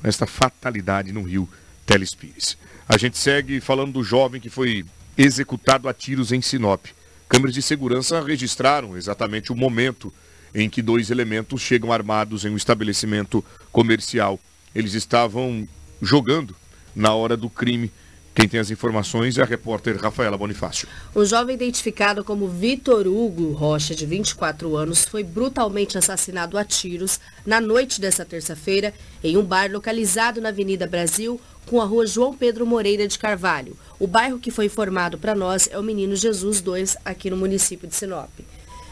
[0.04, 1.48] esta fatalidade no rio
[1.86, 2.58] Telespires.
[2.88, 4.86] A gente segue falando do jovem que foi
[5.18, 6.86] executado a tiros em Sinop.
[7.28, 10.14] Câmeras de segurança registraram exatamente o momento
[10.54, 14.40] em que dois elementos chegam armados em um estabelecimento comercial.
[14.74, 15.68] Eles estavam
[16.02, 16.56] jogando
[16.96, 17.92] na hora do crime
[18.38, 20.88] quem tem as informações é a repórter Rafaela Bonifácio.
[21.16, 27.20] O jovem identificado como Vitor Hugo Rocha, de 24 anos, foi brutalmente assassinado a tiros
[27.44, 32.32] na noite dessa terça-feira em um bar localizado na Avenida Brasil, com a rua João
[32.32, 33.76] Pedro Moreira de Carvalho.
[33.98, 37.88] O bairro que foi informado para nós é o Menino Jesus 2, aqui no município
[37.88, 38.30] de Sinop.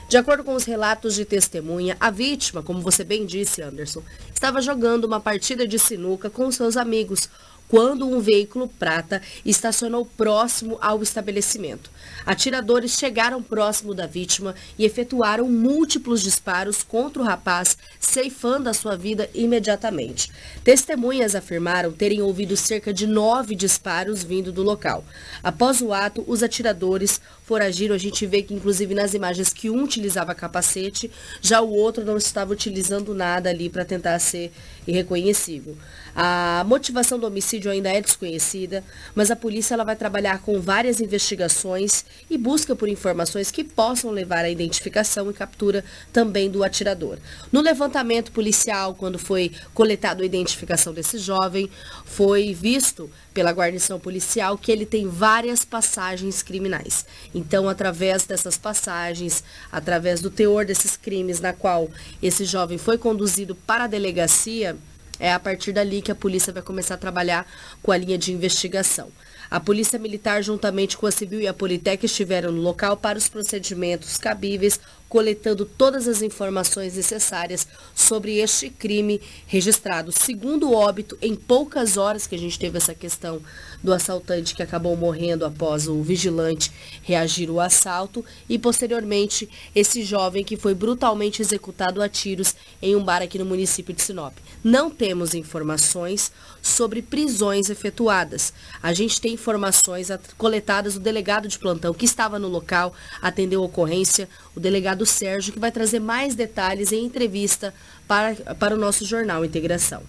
[0.08, 4.03] De acordo com os relatos de testemunha, a vítima, como você bem disse, Anderson,
[4.34, 7.27] estava jogando uma partida de sinuca com seus amigos,
[7.67, 11.89] quando um veículo prata estacionou próximo ao estabelecimento.
[12.25, 18.95] Atiradores chegaram próximo da vítima e efetuaram múltiplos disparos contra o rapaz, ceifando a sua
[18.95, 20.32] vida imediatamente.
[20.63, 25.04] Testemunhas afirmaram terem ouvido cerca de nove disparos vindo do local.
[25.43, 27.95] Após o ato, os atiradores foragiram.
[27.95, 32.17] A gente vê que, inclusive, nas imagens que um utilizava capacete, já o outro não
[32.17, 34.51] estava utilizando nada ali para tentar ser
[34.88, 35.78] irreconhecível.
[36.15, 38.82] A motivação do homicídio ainda é desconhecida,
[39.13, 44.12] mas a polícia ela vai trabalhar com várias investigações e busca por informações que possam
[44.12, 47.17] levar à identificação e captura também do atirador.
[47.51, 51.69] No levantamento policial, quando foi coletado a identificação desse jovem,
[52.06, 57.06] foi visto pela guarnição policial que ele tem várias passagens criminais.
[57.34, 61.89] Então, através dessas passagens, através do teor desses crimes na qual
[62.23, 64.78] esse jovem foi conduzido para a delegacia,
[65.19, 67.45] é a partir dali que a polícia vai começar a trabalhar
[67.82, 69.12] com a linha de investigação.
[69.49, 73.30] A Polícia Militar, juntamente com a Civil e a Politec, estiveram no local para os
[73.30, 80.11] procedimentos cabíveis, coletando todas as informações necessárias sobre este crime registrado.
[80.11, 83.41] Segundo óbito, em poucas horas que a gente teve essa questão
[83.83, 86.71] do assaltante que acabou morrendo após o vigilante
[87.03, 93.03] reagir ao assalto e posteriormente esse jovem que foi brutalmente executado a tiros em um
[93.03, 94.33] bar aqui no município de Sinop.
[94.63, 98.51] Não temos informações sobre prisões efetuadas.
[98.81, 103.65] A gente tem informações coletadas do delegado de plantão que estava no local, atendeu a
[103.65, 107.73] ocorrência, o delegado Sérgio, que vai trazer mais detalhes em entrevista
[108.08, 110.03] para, para o nosso jornal Integração.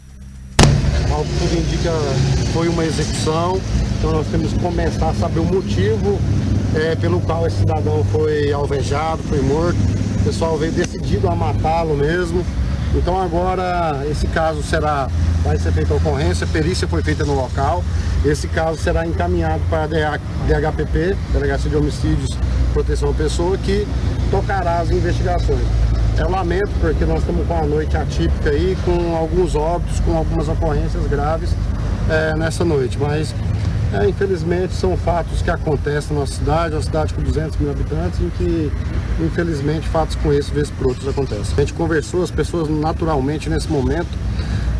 [1.10, 1.92] Ao que tudo indica,
[2.52, 3.58] foi uma execução,
[3.98, 6.20] então nós temos que começar a saber o motivo
[6.74, 9.78] é, pelo qual esse cidadão foi alvejado, foi morto.
[10.20, 12.44] O pessoal veio decidido a matá-lo mesmo.
[12.94, 15.08] Então agora esse caso será,
[15.42, 17.82] vai ser feita a ocorrência, perícia foi feita no local.
[18.24, 23.86] Esse caso será encaminhado para a DHPP, Delegacia de Homicídios e Proteção à Pessoa, que
[24.30, 25.66] tocará as investigações.
[26.18, 30.48] Eu lamento porque nós estamos com uma noite atípica aí, com alguns óbitos, com algumas
[30.48, 31.50] ocorrências graves
[32.08, 33.34] é, nessa noite, mas
[33.92, 38.30] é, infelizmente são fatos que acontecem na cidade, uma cidade com 200 mil habitantes, em
[38.30, 38.72] que
[39.20, 41.54] infelizmente fatos com esse, vez por outros, acontecem.
[41.56, 44.08] A gente conversou, as pessoas naturalmente nesse momento,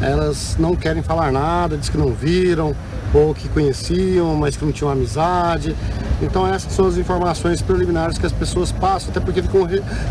[0.00, 2.74] elas não querem falar nada, diz que não viram,
[3.14, 5.74] ou que conheciam, mas que não tinham amizade.
[6.22, 9.66] Então essas são as informações preliminares que as pessoas passam, até porque ficam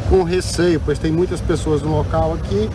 [0.09, 2.69] com receio, pois tem muitas pessoas no local aqui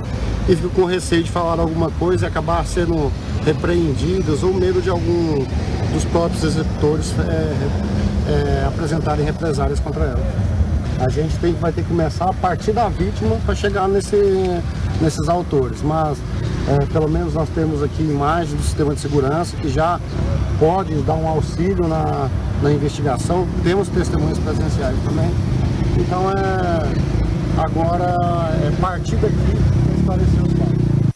[0.49, 3.13] e ficam com receio de falar alguma coisa e acabar sendo
[3.45, 5.45] repreendidas ou medo de algum
[5.93, 7.55] dos próprios executores é,
[8.29, 10.51] é, apresentarem represálias contra ela.
[10.99, 14.17] A gente tem, vai ter que começar a partir da vítima para chegar nesse,
[15.01, 16.19] nesses autores, mas
[16.71, 20.01] é, pelo menos nós temos aqui imagens do sistema de segurança que já
[20.57, 22.31] pode dar um auxílio na,
[22.63, 23.49] na investigação.
[23.65, 25.29] Temos testemunhas presenciais também.
[25.99, 27.11] Então é
[27.61, 28.15] agora
[28.65, 31.13] é partir daqui para esclarecer os fatos.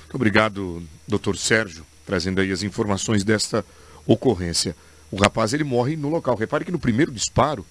[0.00, 3.62] Muito obrigado, doutor Sérgio, trazendo aí as informações desta
[4.06, 4.74] ocorrência.
[5.10, 6.34] O rapaz ele morre no local.
[6.34, 7.66] Repare que no primeiro disparo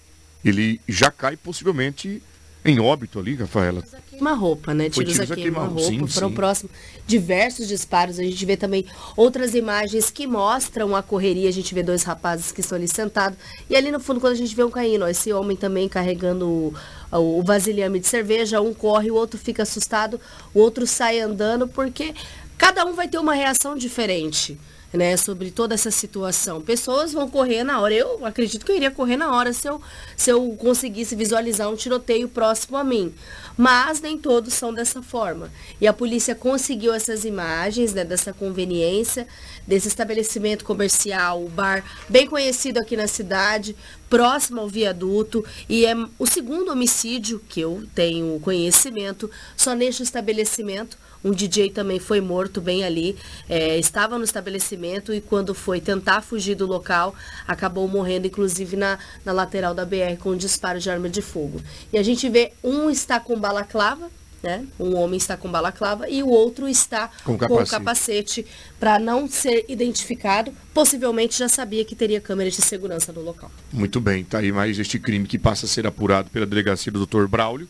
[0.46, 2.22] ele já cai possivelmente
[2.64, 3.84] em óbito ali, Rafaela.
[4.22, 4.88] Queima-roupa, né?
[4.88, 6.08] Tiros, tiros a queima-roupa.
[6.08, 6.72] Foram próximos.
[7.08, 8.20] Diversos disparos.
[8.20, 8.86] A gente vê também
[9.18, 11.50] outras imagens que mostram a correria.
[11.50, 13.38] A gente vê dois rapazes que estão ali sentados.
[13.68, 16.48] E ali no fundo, quando a gente vê um caindo, ó, esse homem também carregando
[16.48, 16.74] o,
[17.12, 18.62] o vasilhame de cerveja.
[18.62, 20.22] Um corre, o outro fica assustado,
[20.54, 22.14] o outro sai andando, porque
[22.60, 24.56] cada um vai ter uma reação diferente
[24.94, 26.62] né, sobre toda essa situação.
[26.62, 27.94] Pessoas vão correr na hora.
[27.94, 29.82] Eu acredito que eu iria correr na hora se eu,
[30.18, 33.14] se eu conseguisse visualizar um tiroteio próximo a mim.
[33.58, 35.52] Mas nem todos são dessa forma.
[35.80, 39.28] E a polícia conseguiu essas imagens né, dessa conveniência,
[39.66, 43.76] desse estabelecimento comercial, o bar bem conhecido aqui na cidade,
[44.10, 45.46] próximo ao viaduto.
[45.70, 52.00] E é o segundo homicídio que eu tenho conhecimento só neste estabelecimento um DJ também
[52.00, 53.16] foi morto bem ali,
[53.50, 57.16] é, estava no estabelecimento e quando foi tentar fugir do local,
[57.48, 61.62] acabou morrendo, inclusive na, na lateral da BR, com um disparo de arma de fogo.
[61.92, 64.10] E a gente vê, um está com balaclava,
[64.42, 64.66] né?
[64.80, 67.70] Um homem está com balaclava e o outro está com, capacete.
[67.70, 68.46] capacete
[68.80, 70.52] para não ser identificado.
[70.74, 73.52] Possivelmente já sabia que teria câmeras de segurança no local.
[73.72, 77.06] Muito bem, tá aí mais este crime que passa a ser apurado pela delegacia do
[77.06, 77.28] Dr.
[77.28, 77.70] Braulio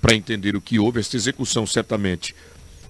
[0.00, 1.00] para entender o que houve.
[1.00, 2.34] Esta execução certamente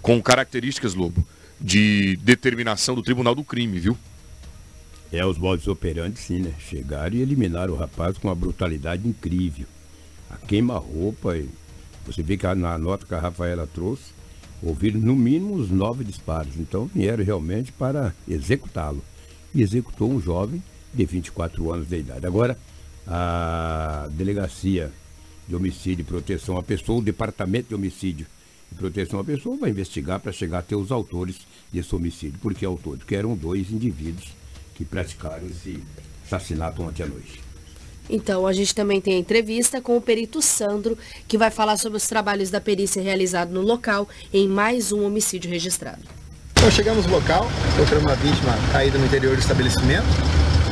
[0.07, 1.27] com características, Lobo,
[1.61, 3.99] de determinação do Tribunal do Crime, viu?
[5.11, 6.55] É, os modos operantes sim, né?
[6.61, 9.66] Chegaram e eliminaram o rapaz com uma brutalidade incrível.
[10.31, 11.37] A queima-roupa,
[12.07, 14.12] você vê que na nota que a Rafaela trouxe,
[14.62, 16.55] ouviram no mínimo os nove disparos.
[16.57, 19.03] Então vieram realmente para executá-lo.
[19.53, 20.62] E executou um jovem
[20.95, 22.25] de 24 anos de idade.
[22.25, 22.57] Agora,
[23.09, 24.92] a delegacia
[25.49, 28.25] de homicídio e proteção à pessoa, o departamento de homicídio
[28.70, 31.37] e proteção à pessoa vai investigar para chegar até os autores
[31.72, 32.38] desse homicídio.
[32.40, 33.00] Por que autores?
[33.00, 34.29] Porque eram dois indivíduos
[34.74, 35.83] que praticaram esse
[36.24, 37.46] assassinato ontem à noite.
[38.09, 41.96] Então, a gente também tem a entrevista com o perito Sandro, que vai falar sobre
[41.96, 46.02] os trabalhos da perícia realizado no local em mais um homicídio registrado.
[46.52, 50.07] Então, chegamos no local, encontramos uma vítima caída no interior do estabelecimento,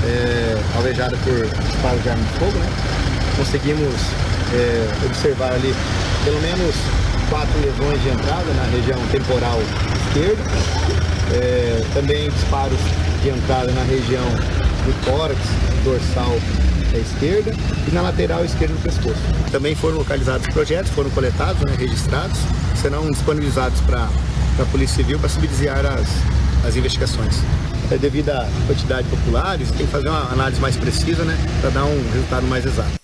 [0.05, 2.67] é, alvejada por disparos de arma de fogo, né?
[3.37, 3.95] Conseguimos
[4.55, 5.73] é, observar ali
[6.25, 6.75] pelo menos
[7.29, 9.61] quatro lesões de entrada na região temporal
[10.09, 10.43] esquerda,
[11.33, 12.79] é, também disparos
[13.23, 14.25] de entrada na região
[14.85, 15.41] do tórax,
[15.83, 16.37] dorsal
[16.95, 17.53] à esquerda
[17.89, 19.21] e na lateral esquerda do pescoço.
[19.51, 22.39] Também foram localizados projetos, foram coletados, né, registrados,
[22.81, 24.09] serão disponibilizados para
[24.61, 26.07] a Polícia Civil para subsidiar as,
[26.67, 27.35] as investigações.
[27.91, 31.71] É, devido à quantidade de populares, tem que fazer uma análise mais precisa né, para
[31.71, 33.04] dar um resultado mais exato.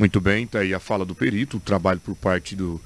[0.00, 2.80] Muito bem, está aí a fala do perito, o trabalho por parte do,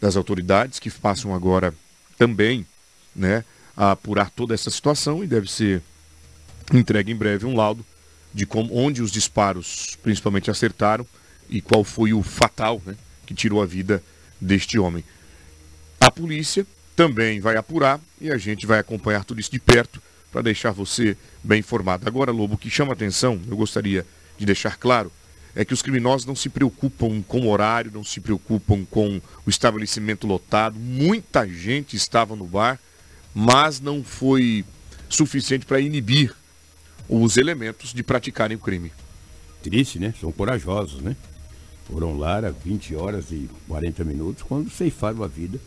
[0.00, 1.74] das autoridades que passam agora
[2.16, 2.66] também
[3.14, 3.44] né,
[3.76, 5.82] a apurar toda essa situação e deve ser
[6.72, 7.84] entregue em breve um laudo
[8.32, 11.06] de como, onde os disparos principalmente acertaram
[11.50, 14.02] e qual foi o fatal né, que tirou a vida
[14.40, 15.04] deste homem.
[16.00, 16.66] A polícia
[16.96, 21.18] também vai apurar e a gente vai acompanhar tudo isso de perto para deixar você
[21.44, 22.08] bem informado.
[22.08, 24.06] Agora, Lobo, o que chama atenção, eu gostaria
[24.38, 25.12] de deixar claro,
[25.56, 29.50] é que os criminosos não se preocupam com o horário, não se preocupam com o
[29.50, 30.78] estabelecimento lotado.
[30.78, 32.78] Muita gente estava no bar,
[33.34, 34.66] mas não foi
[35.08, 36.36] suficiente para inibir
[37.08, 38.92] os elementos de praticarem o crime.
[39.62, 40.12] Triste, né?
[40.20, 41.16] São corajosos, né?
[41.90, 45.58] Foram lá às 20 horas e 40 minutos quando ceifaram a vida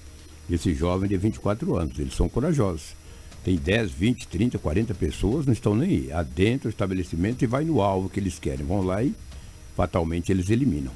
[0.47, 1.97] desse jovem de 24 anos.
[1.97, 2.95] Eles são corajosos.
[3.43, 6.11] Tem 10, 20, 30, 40 pessoas, não estão nem aí.
[6.11, 8.65] Adentro do estabelecimento e vai no alvo que eles querem.
[8.65, 9.15] Vão lá e
[9.79, 10.91] fatalmente eles eliminam.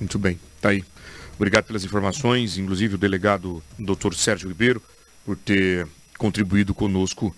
[0.00, 0.82] Muito bem, tá aí.
[1.36, 4.12] Obrigado pelas informações, inclusive o delegado Dr.
[4.12, 4.82] Sérgio Ribeiro,
[5.24, 5.86] por ter
[6.18, 7.32] contribuído conosco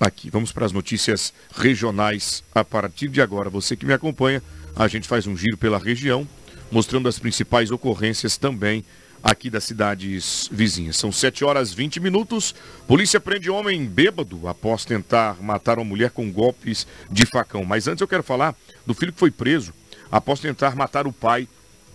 [0.00, 0.30] aqui.
[0.30, 3.50] Vamos para as notícias regionais a partir de agora.
[3.50, 4.42] Você que me acompanha,
[4.74, 6.26] a gente faz um giro pela região,
[6.72, 8.82] mostrando as principais ocorrências também
[9.22, 10.96] aqui das cidades vizinhas.
[10.96, 12.54] São 7 horas 20 minutos.
[12.86, 17.62] Polícia prende homem bêbado após tentar matar uma mulher com golpes de facão.
[17.62, 18.56] Mas antes eu quero falar
[18.86, 19.74] do filho que foi preso
[20.14, 21.48] após tentar matar o pai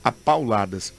[0.03, 0.91] a pauladas.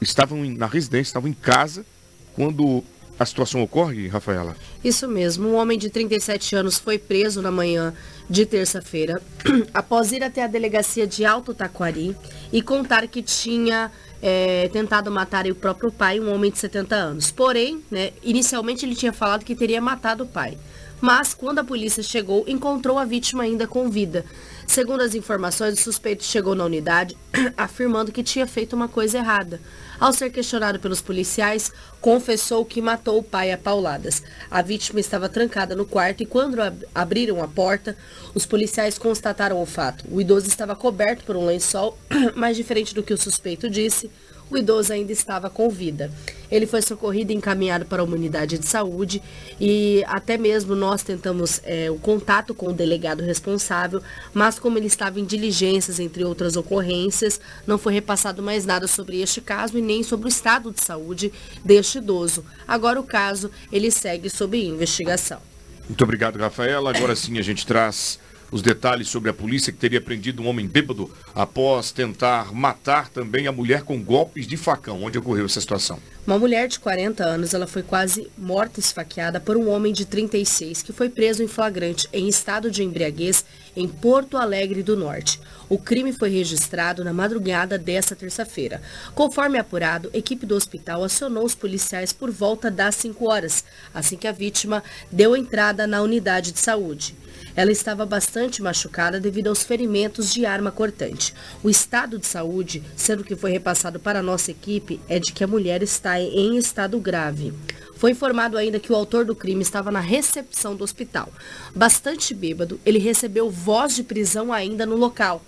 [0.00, 1.86] Estavam na residência, estavam em casa
[2.34, 2.82] quando
[3.16, 4.56] a situação ocorre, Rafaela?
[4.82, 5.50] Isso mesmo.
[5.50, 7.94] Um homem de 37 anos foi preso na manhã
[8.28, 9.22] de terça-feira
[9.72, 12.16] após ir até a delegacia de Alto Taquari
[12.52, 17.30] e contar que tinha é, tentado matar o próprio pai, um homem de 70 anos.
[17.30, 20.58] Porém, né, inicialmente ele tinha falado que teria matado o pai.
[21.00, 24.24] Mas, quando a polícia chegou, encontrou a vítima ainda com vida.
[24.70, 27.16] Segundo as informações, o suspeito chegou na unidade
[27.56, 29.60] afirmando que tinha feito uma coisa errada.
[29.98, 34.22] Ao ser questionado pelos policiais, confessou que matou o pai a pauladas.
[34.48, 37.96] A vítima estava trancada no quarto e quando ab abriram a porta,
[38.32, 40.04] os policiais constataram o fato.
[40.08, 41.98] O idoso estava coberto por um lençol,
[42.36, 44.08] mas diferente do que o suspeito disse,
[44.50, 46.10] o idoso ainda estava com vida.
[46.50, 49.22] Ele foi socorrido e encaminhado para uma unidade de saúde
[49.60, 54.02] e até mesmo nós tentamos é, o contato com o delegado responsável,
[54.34, 59.20] mas como ele estava em diligências, entre outras ocorrências, não foi repassado mais nada sobre
[59.20, 61.32] este caso e nem sobre o estado de saúde
[61.64, 62.44] deste idoso.
[62.66, 65.40] Agora o caso, ele segue sob investigação.
[65.88, 66.90] Muito obrigado, Rafaela.
[66.90, 68.18] Agora sim a gente traz
[68.50, 73.46] os detalhes sobre a polícia que teria prendido um homem bêbado após tentar matar também
[73.46, 75.02] a mulher com golpes de facão.
[75.02, 75.98] Onde ocorreu essa situação?
[76.26, 80.82] Uma mulher de 40 anos, ela foi quase morta esfaqueada por um homem de 36
[80.82, 83.44] que foi preso em flagrante em estado de embriaguez
[83.80, 85.40] em Porto Alegre do Norte.
[85.68, 88.82] O crime foi registrado na madrugada desta terça-feira.
[89.14, 93.64] Conforme apurado, equipe do hospital acionou os policiais por volta das 5 horas,
[93.94, 97.16] assim que a vítima deu entrada na unidade de saúde.
[97.56, 101.34] Ela estava bastante machucada devido aos ferimentos de arma cortante.
[101.62, 105.42] O estado de saúde, sendo que foi repassado para a nossa equipe, é de que
[105.42, 107.52] a mulher está em estado grave.
[108.00, 111.28] Foi informado ainda que o autor do crime estava na recepção do hospital.
[111.76, 115.44] Bastante bêbado, ele recebeu voz de prisão ainda no local.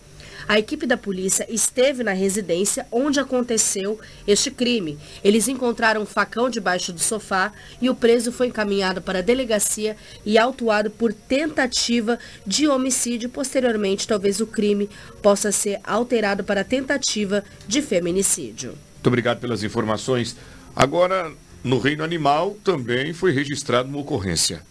[0.46, 4.98] A equipe da polícia esteve na residência onde aconteceu este crime.
[5.24, 9.96] Eles encontraram um facão debaixo do sofá e o preso foi encaminhado para a delegacia
[10.22, 13.30] e autuado por tentativa de homicídio.
[13.30, 14.90] Posteriormente, talvez o crime
[15.22, 18.72] possa ser alterado para tentativa de feminicídio.
[18.96, 20.36] Muito obrigado pelas informações.
[20.76, 21.32] Agora,
[21.62, 24.62] no reino animal também foi registrada uma ocorrência.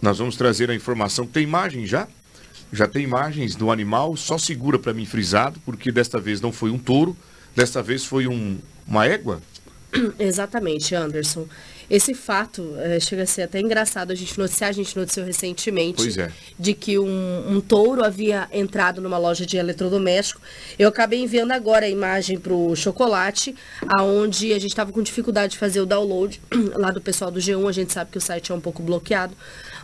[0.00, 1.26] Nós vamos trazer a informação.
[1.26, 2.08] Tem imagem já?
[2.72, 6.70] Já tem imagens do animal, só segura para mim frisado, porque desta vez não foi
[6.70, 7.16] um touro,
[7.54, 9.40] desta vez foi um, uma égua?
[10.18, 11.46] Exatamente, Anderson.
[11.92, 16.18] Esse fato é, chega a ser até engraçado a gente noticiar, a gente noticiou recentemente
[16.18, 16.32] é.
[16.58, 20.40] de que um, um, touro havia entrado numa loja de eletrodoméstico.
[20.78, 23.54] Eu acabei enviando agora a imagem para o chocolate,
[23.86, 26.40] aonde a gente estava com dificuldade de fazer o download
[26.76, 29.36] lá do pessoal do G1, a gente sabe que o site é um pouco bloqueado.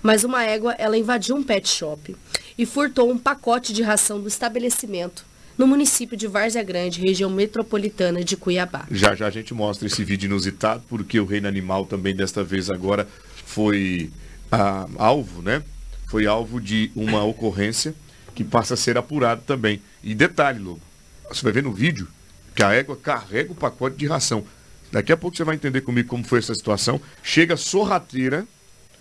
[0.03, 2.17] Mas uma égua, ela invadiu um pet shop
[2.57, 5.28] e furtou um pacote de ração do estabelecimento
[5.59, 8.87] no município de Várzea Grande, região metropolitana de Cuiabá.
[8.93, 12.71] Já já a gente mostra esse vídeo inusitado, porque o reino animal também desta vez
[12.71, 13.09] agora
[13.45, 14.11] foi
[14.53, 15.65] ah, alvo, né?
[16.07, 17.93] Foi alvo de uma ocorrência
[18.37, 19.83] que passa a ser apurado também.
[20.03, 20.81] E detalhe, Lobo,
[21.29, 22.07] você vai ver no vídeo
[22.55, 24.45] que a égua carrega o pacote de ração.
[24.93, 27.01] Daqui a pouco você vai entender comigo como foi essa situação.
[27.23, 28.47] Chega sorrateira,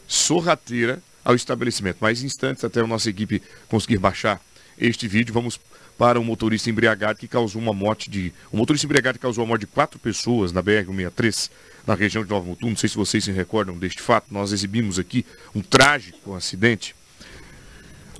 [0.07, 1.97] sorrateira ao estabelecimento.
[2.01, 4.41] Mais instantes até a nossa equipe conseguir baixar
[4.77, 5.59] este vídeo, vamos
[5.97, 8.31] para um motorista embriagado que causou uma morte de.
[8.53, 11.49] Um motorista embriagado causou a morte de quatro pessoas na BR-163,
[11.85, 12.69] na região de Nova Mutum.
[12.69, 14.27] Não sei se vocês se recordam deste fato.
[14.31, 15.25] Nós exibimos aqui
[15.55, 16.95] um trágico acidente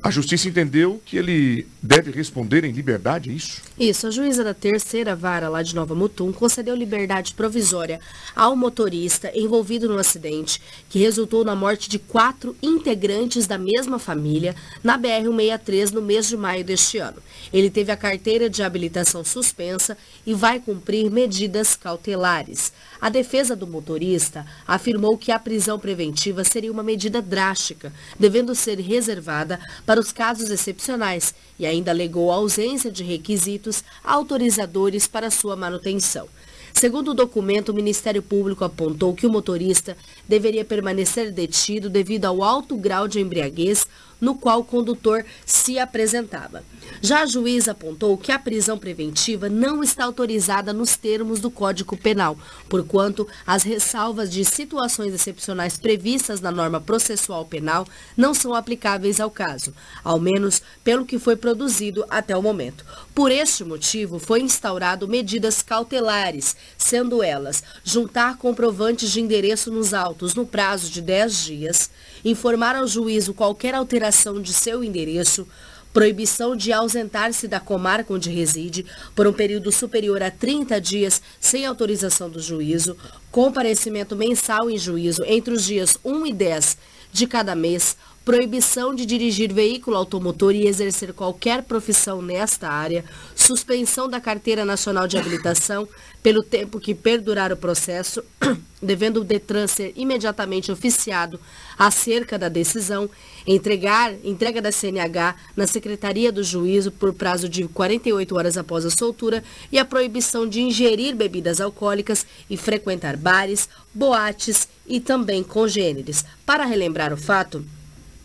[0.08, 3.62] a justiça entendeu que ele deve responder em liberdade, é isso?
[3.78, 4.08] Isso.
[4.08, 7.99] A juíza da terceira vara lá de Nova Mutum concedeu liberdade provisória
[8.34, 14.55] ao motorista envolvido no acidente que resultou na morte de quatro integrantes da mesma família
[14.82, 17.22] na BR-163 no mês de maio deste ano.
[17.51, 22.72] Ele teve a carteira de habilitação suspensa e vai cumprir medidas cautelares.
[22.99, 28.79] A defesa do motorista afirmou que a prisão preventiva seria uma medida drástica, devendo ser
[28.79, 35.55] reservada para os casos excepcionais, e ainda alegou a ausência de requisitos autorizadores para sua
[35.55, 36.27] manutenção.
[36.73, 42.43] Segundo o documento, o Ministério Público apontou que o motorista deveria permanecer detido devido ao
[42.43, 43.87] alto grau de embriaguez
[44.20, 46.63] no qual o condutor se apresentava.
[47.01, 51.95] Já a juíza apontou que a prisão preventiva não está autorizada nos termos do Código
[51.95, 52.38] Penal,
[52.68, 59.30] porquanto as ressalvas de situações excepcionais previstas na norma processual penal não são aplicáveis ao
[59.30, 62.86] caso, ao menos pelo que foi produzido até o momento.
[63.13, 70.34] Por este motivo, foi instaurado medidas cautelares, sendo elas juntar comprovantes de endereço nos autos
[70.34, 71.91] no prazo de 10 dias,
[72.24, 74.07] informar ao juízo qualquer alteração
[74.41, 75.47] de seu endereço,
[75.93, 78.86] proibição de ausentar-se da comarca onde reside
[79.16, 82.95] por um período superior a 30 dias sem autorização do juízo,
[83.32, 86.78] comparecimento mensal em juízo entre os dias 1 e 10
[87.12, 93.05] de cada mês, proibição de dirigir veículo automotor e exercer qualquer profissão nesta área,
[93.47, 95.87] suspensão da carteira nacional de habilitação
[96.21, 98.21] pelo tempo que perdurar o processo,
[98.83, 101.39] devendo o Detran ser imediatamente oficiado
[101.79, 103.09] acerca da decisão,
[103.45, 108.89] entregar entrega da CNH na Secretaria do Juízo por prazo de 48 horas após a
[108.89, 109.41] soltura
[109.71, 116.25] e a proibição de ingerir bebidas alcoólicas e frequentar bares, boates e também congêneres.
[116.45, 117.63] Para relembrar o fato,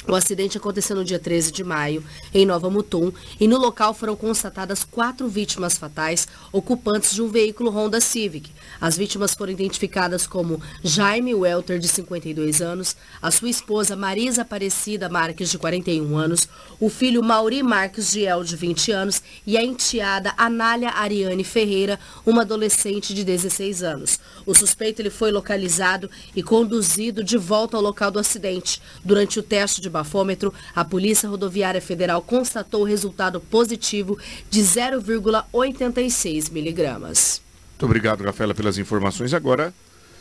[0.06, 4.16] o acidente aconteceu no dia 13 de maio, em Nova Mutum, e no local foram
[4.16, 8.50] constatadas quatro vítimas fatais, ocupantes de um veículo Honda Civic.
[8.80, 15.08] As vítimas foram identificadas como Jaime Welter, de 52 anos, a sua esposa Marisa Aparecida
[15.08, 16.48] Marques, de 41 anos,
[16.80, 22.42] o filho Mauri Marques Giel, de 20 anos, e a enteada Anália Ariane Ferreira, uma
[22.42, 24.18] adolescente de 16 anos.
[24.44, 28.82] O suspeito ele foi localizado e conduzido de volta ao local do acidente.
[29.04, 34.18] Durante o teste de bafômetro, a Polícia Rodoviária Federal constatou o resultado positivo
[34.50, 37.40] de 0,86 miligramas.
[37.72, 39.34] Muito obrigado, Rafaela, pelas informações.
[39.34, 39.72] Agora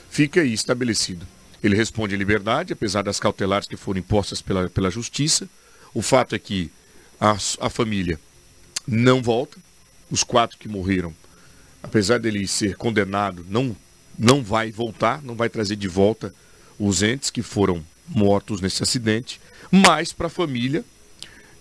[0.09, 1.25] fica aí estabelecido.
[1.63, 5.47] Ele responde em liberdade, apesar das cautelares que foram impostas pela, pela Justiça.
[5.93, 6.71] O fato é que
[7.19, 8.19] a, a família
[8.87, 9.57] não volta.
[10.09, 11.13] Os quatro que morreram,
[11.81, 13.75] apesar dele ser condenado, não,
[14.17, 16.33] não vai voltar, não vai trazer de volta
[16.79, 19.39] os entes que foram mortos nesse acidente
[19.71, 20.83] mas para a família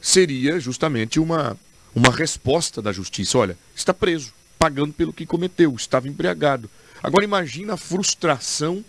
[0.01, 1.57] seria justamente uma,
[1.95, 3.39] uma resposta da justiça.
[3.39, 6.69] Olha, está preso, pagando pelo que cometeu, estava embriagado.
[7.03, 8.85] Agora imagina a frustração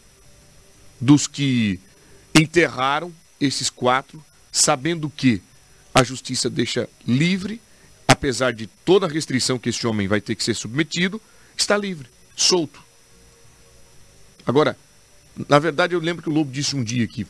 [0.99, 1.79] dos que
[2.33, 5.41] enterraram esses quatro, sabendo que
[5.93, 7.61] a justiça deixa livre,
[8.07, 11.21] apesar de toda a restrição que esse homem vai ter que ser submetido,
[11.55, 12.81] está livre, solto.
[14.45, 14.77] Agora,
[15.47, 17.25] na verdade, eu lembro que o Lobo disse um dia que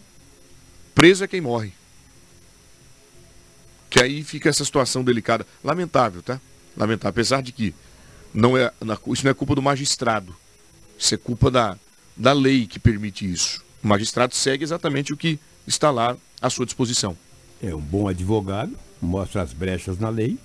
[0.94, 1.74] preso é quem morre.
[3.92, 5.46] Que aí fica essa situação delicada.
[5.64, 6.42] Lamentável, tá?
[6.76, 7.10] Lamentável.
[7.10, 7.76] Apesar de que
[8.34, 8.72] não é,
[9.08, 10.34] isso não é culpa do magistrado.
[10.98, 11.78] Isso é culpa da,
[12.16, 13.62] da lei que permite isso.
[13.84, 15.38] O magistrado segue exatamente o que
[15.68, 17.18] está lá à sua disposição.
[17.62, 20.40] É um bom advogado, mostra as brechas na lei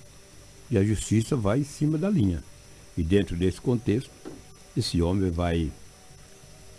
[0.70, 2.42] e a justiça vai em cima da linha.
[2.98, 4.10] E dentro desse contexto,
[4.76, 5.70] esse homem vai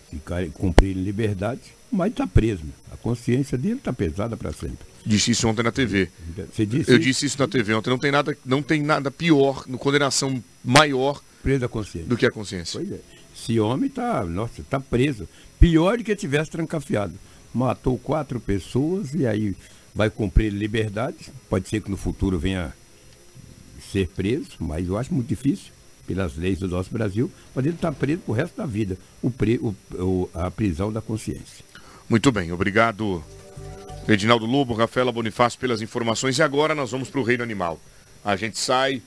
[0.10, 2.64] ficar cumprir liberdade, mas está preso.
[2.92, 4.86] A consciência dele está pesada para sempre.
[5.06, 6.10] Disse isso ontem na TV.
[6.54, 7.06] Você disse Eu isso?
[7.08, 7.90] disse isso na TV ontem.
[7.90, 12.10] Não tem nada, não tem nada pior, no condenação maior Preso da consciência.
[12.10, 12.80] do que a consciência.
[12.80, 13.00] Pois é.
[13.36, 15.28] Esse homem está, nossa, está preso.
[15.60, 17.14] Pior do que tivesse trancafiado.
[17.54, 19.56] Matou quatro pessoas e aí
[19.96, 21.32] vai cumprir liberdade.
[21.50, 22.74] Pode ser que no futuro venha
[23.92, 25.72] ser preso, mas eu acho muito difícil
[26.08, 28.98] pelas leis do nosso Brasil, mas ele está preso pro resto da vida.
[29.22, 31.66] O pre, o, o- a prisão da consciência.
[32.10, 33.22] Muito bem, obrigado,
[34.08, 36.38] Edinaldo Lobo, Rafaela Bonifácio, pelas informações.
[36.38, 37.80] E agora nós vamos para o reino animal.
[38.24, 39.02] A gente sai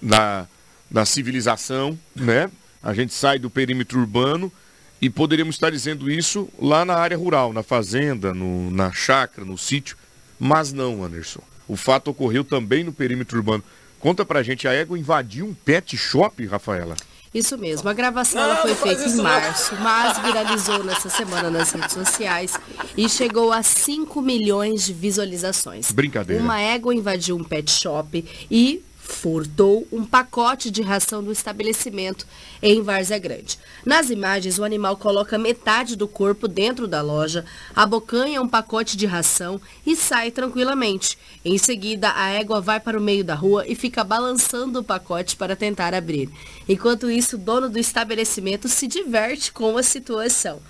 [0.00, 0.46] da,
[0.90, 2.50] da civilização, né?
[2.82, 4.52] A gente sai do perímetro urbano
[5.00, 9.56] e poderíamos estar dizendo isso lá na área rural, na fazenda, no, na chácara, no
[9.56, 9.96] sítio.
[10.38, 11.40] Mas não, Anderson.
[11.66, 13.64] O fato ocorreu também no perímetro urbano.
[14.04, 16.94] Conta pra gente, a égua invadiu um pet shop, Rafaela?
[17.32, 21.94] Isso mesmo, a gravação ela foi feita em março, mas viralizou nessa semana nas redes
[21.94, 22.52] sociais
[22.98, 25.90] e chegou a 5 milhões de visualizações.
[25.90, 26.42] Brincadeira.
[26.42, 32.26] Uma égua invadiu um pet shop e furtou um pacote de ração do estabelecimento
[32.62, 33.58] em Várzea Grande.
[33.84, 37.44] Nas imagens, o animal coloca metade do corpo dentro da loja,
[37.76, 41.18] abocanha um pacote de ração e sai tranquilamente.
[41.44, 45.36] Em seguida, a égua vai para o meio da rua e fica balançando o pacote
[45.36, 46.30] para tentar abrir.
[46.66, 50.62] Enquanto isso, o dono do estabelecimento se diverte com a situação.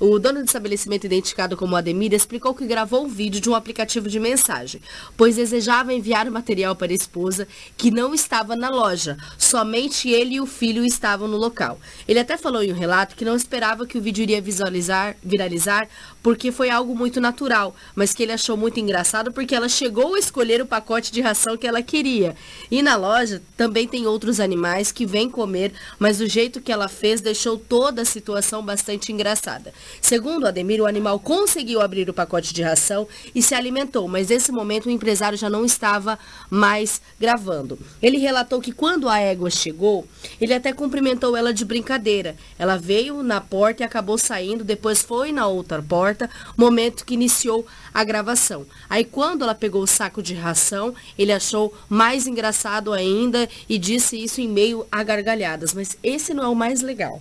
[0.00, 4.08] O dono do estabelecimento, identificado como Ademir, explicou que gravou um vídeo de um aplicativo
[4.08, 4.80] de mensagem,
[5.16, 9.16] pois desejava enviar o material para a esposa, que não estava na loja.
[9.38, 11.78] Somente ele e o filho estavam no local.
[12.06, 15.88] Ele até falou em um relato que não esperava que o vídeo iria visualizar, viralizar,
[16.22, 20.18] porque foi algo muito natural, mas que ele achou muito engraçado porque ela chegou a
[20.18, 22.34] escolher o pacote de ração que ela queria.
[22.70, 26.88] E na loja também tem outros animais que vêm comer, mas o jeito que ela
[26.88, 29.72] fez deixou toda a situação bastante engraçada.
[30.00, 34.50] Segundo Ademir, o animal conseguiu abrir o pacote de ração e se alimentou, mas nesse
[34.52, 36.18] momento o empresário já não estava
[36.50, 37.78] mais gravando.
[38.02, 40.06] Ele relatou que quando a égua chegou,
[40.40, 42.36] ele até cumprimentou ela de brincadeira.
[42.58, 47.66] Ela veio na porta e acabou saindo, depois foi na outra porta, momento que iniciou
[47.92, 48.66] a gravação.
[48.88, 54.16] Aí quando ela pegou o saco de ração, ele achou mais engraçado ainda e disse
[54.16, 57.20] isso em meio a gargalhadas, mas esse não é o mais legal.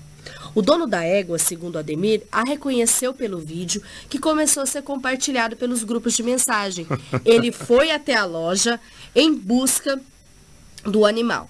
[0.54, 5.56] O dono da égua, segundo Ademir, a reconheceu pelo vídeo que começou a ser compartilhado
[5.56, 6.86] pelos grupos de mensagem.
[7.24, 8.80] Ele foi até a loja
[9.16, 10.00] em busca
[10.84, 11.50] do animal.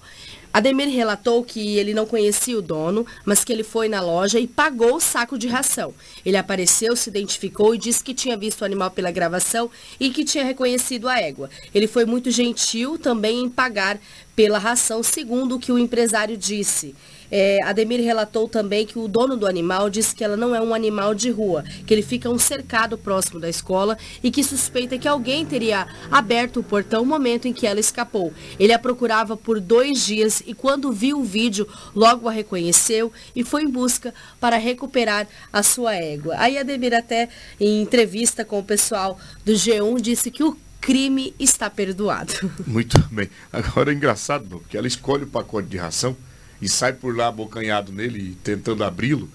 [0.52, 4.46] Ademir relatou que ele não conhecia o dono, mas que ele foi na loja e
[4.46, 5.94] pagou o saco de ração.
[6.26, 10.26] Ele apareceu, se identificou e disse que tinha visto o animal pela gravação e que
[10.26, 11.48] tinha reconhecido a égua.
[11.74, 13.98] Ele foi muito gentil também em pagar
[14.36, 16.94] pela ração, segundo o que o empresário disse.
[17.34, 20.74] É, Ademir relatou também que o dono do animal disse que ela não é um
[20.74, 25.08] animal de rua, que ele fica um cercado próximo da escola e que suspeita que
[25.08, 28.32] alguém teria aberto o portão no momento em que ela escapou.
[28.60, 33.42] Ele a procurava por dois dias e quando viu o vídeo, logo a reconheceu e
[33.42, 36.36] foi em busca para recuperar a sua égua.
[36.38, 37.28] Aí Ademir até
[37.58, 42.32] em entrevista com o pessoal do G1 disse que o crime está perdoado.
[42.66, 43.28] Muito bem.
[43.52, 46.16] Agora é engraçado, porque ela escolhe o pacote de ração
[46.62, 49.28] e sai por lá abocanhado nele, tentando abri-lo.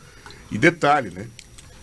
[0.49, 1.27] E detalhe, né?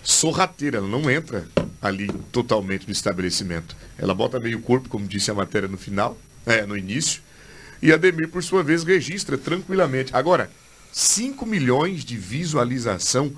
[0.03, 1.47] Sorrateira, ela não entra
[1.81, 3.77] ali totalmente no estabelecimento.
[3.99, 7.23] Ela bota meio corpo, como disse a matéria no final, é, no início.
[7.83, 10.17] E a Demir, por sua vez, registra tranquilamente.
[10.17, 10.51] Agora,
[10.91, 13.31] 5 milhões de visualização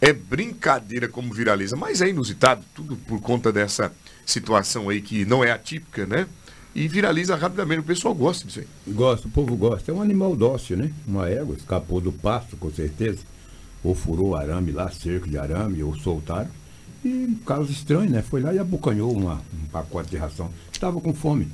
[0.00, 3.90] é brincadeira como viraliza, mas é inusitado, tudo por conta dessa
[4.26, 6.26] situação aí que não é atípica, né?
[6.74, 7.80] E viraliza rapidamente.
[7.80, 8.66] O pessoal gosta disso aí.
[8.92, 9.92] Gosta, o povo gosta.
[9.92, 10.90] É um animal dócil, né?
[11.06, 13.20] Uma égua, escapou do pasto, com certeza.
[13.82, 16.50] Ou furou arame lá, cerco de arame, ou soltaram.
[17.04, 18.22] E um caso estranho, né?
[18.22, 20.50] Foi lá e abocanhou uma, um pacote de ração.
[20.72, 21.48] Estava com fome.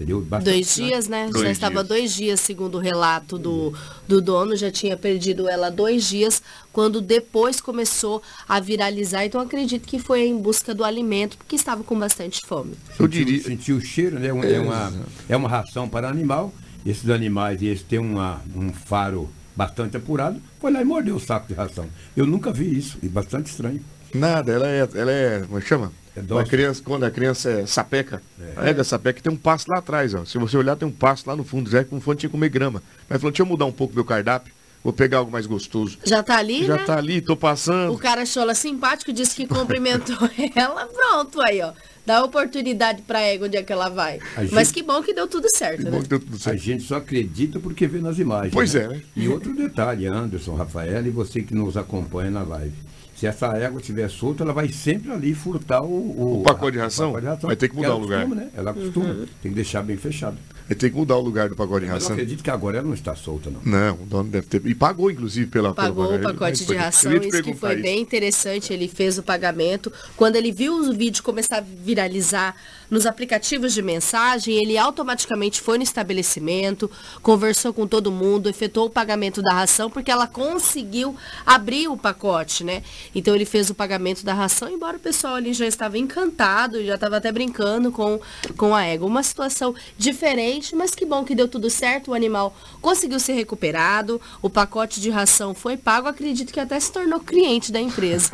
[0.00, 0.22] Entendeu?
[0.22, 1.28] Bastante Dois dias, né?
[1.30, 1.88] Dois já estava dias.
[1.88, 3.74] dois dias, segundo o relato do,
[4.08, 6.42] do dono, já tinha perdido ela dois dias,
[6.72, 9.26] quando depois começou a viralizar.
[9.26, 12.72] Então acredito que foi em busca do alimento, porque estava com bastante fome.
[12.98, 13.42] Eu diria.
[13.42, 14.32] Sentiu o cheiro, né?
[14.32, 14.92] Um- É uma,
[15.28, 16.50] é uma ração para animal.
[16.86, 20.40] Esses animais, eles têm uma, um faro bastante apurado.
[20.58, 21.86] Foi lá e mordeu o saco de ração.
[22.16, 22.96] Eu nunca vi isso.
[23.02, 23.84] E bastante estranho.
[24.14, 24.88] Nada, ela é.
[24.94, 25.40] Ela é.
[25.46, 25.92] Como é chama?
[26.16, 28.52] É quando, a criança, quando a criança é sapeca, é.
[28.56, 30.24] a égua sapeca tem um passo lá atrás, ó.
[30.24, 31.70] Se você olhar, tem um passo lá no fundo.
[31.70, 32.82] Já como fonte tinha que comer grama.
[33.08, 34.52] Mas falou, deixa eu mudar um pouco meu cardápio.
[34.82, 35.98] Vou pegar algo mais gostoso.
[36.04, 36.84] Já tá ali, Já né?
[36.84, 37.92] tá ali, tô passando.
[37.92, 40.16] O cara achou ela simpático, disse que cumprimentou
[40.56, 40.86] ela.
[40.86, 41.72] Pronto, aí, ó.
[42.06, 44.18] Dá oportunidade pra égua onde é que ela vai.
[44.38, 44.54] Gente...
[44.54, 45.90] Mas que bom que deu tudo certo, que né?
[45.90, 46.56] Deu tudo certo.
[46.56, 48.54] A gente só acredita porque vê nas imagens.
[48.54, 48.84] Pois né?
[48.84, 49.02] é, né?
[49.14, 52.74] E outro detalhe, Anderson, Rafael e você que nos acompanha na live.
[53.20, 56.78] Se essa égua estiver solta, ela vai sempre ali furtar o, o, o pacote, de
[56.78, 57.48] ração, pacote de ração.
[57.48, 58.20] Vai ter que mudar o lugar.
[58.20, 58.50] Costuma, né?
[58.56, 59.06] Ela costuma.
[59.10, 59.26] Uhum.
[59.42, 60.38] Tem que deixar bem fechado.
[60.70, 62.10] Ele tem que mudar o lugar do pacote de ração.
[62.10, 63.60] Eu acredito que agora ela não está solta, não.
[63.64, 64.64] Não, o dono deve ter.
[64.64, 65.74] E pagou, inclusive, pela.
[65.74, 66.20] Pagou pela...
[66.20, 67.82] o pacote de ração, isso que foi isso.
[67.82, 68.72] bem interessante.
[68.72, 69.92] Ele fez o pagamento.
[70.16, 72.54] Quando ele viu o vídeo começar a viralizar
[72.90, 76.90] nos aplicativos de mensagem, ele automaticamente foi no estabelecimento,
[77.22, 81.16] conversou com todo mundo, efetuou o pagamento da ração, porque ela conseguiu
[81.46, 82.82] abrir o pacote, né?
[83.14, 86.96] Então ele fez o pagamento da ração, embora o pessoal ali já estava encantado, já
[86.96, 88.20] estava até brincando com,
[88.56, 89.06] com a égua.
[89.06, 94.20] Uma situação diferente, mas que bom que deu tudo certo, o animal conseguiu ser recuperado,
[94.40, 98.30] o pacote de ração foi pago, acredito que até se tornou cliente da empresa.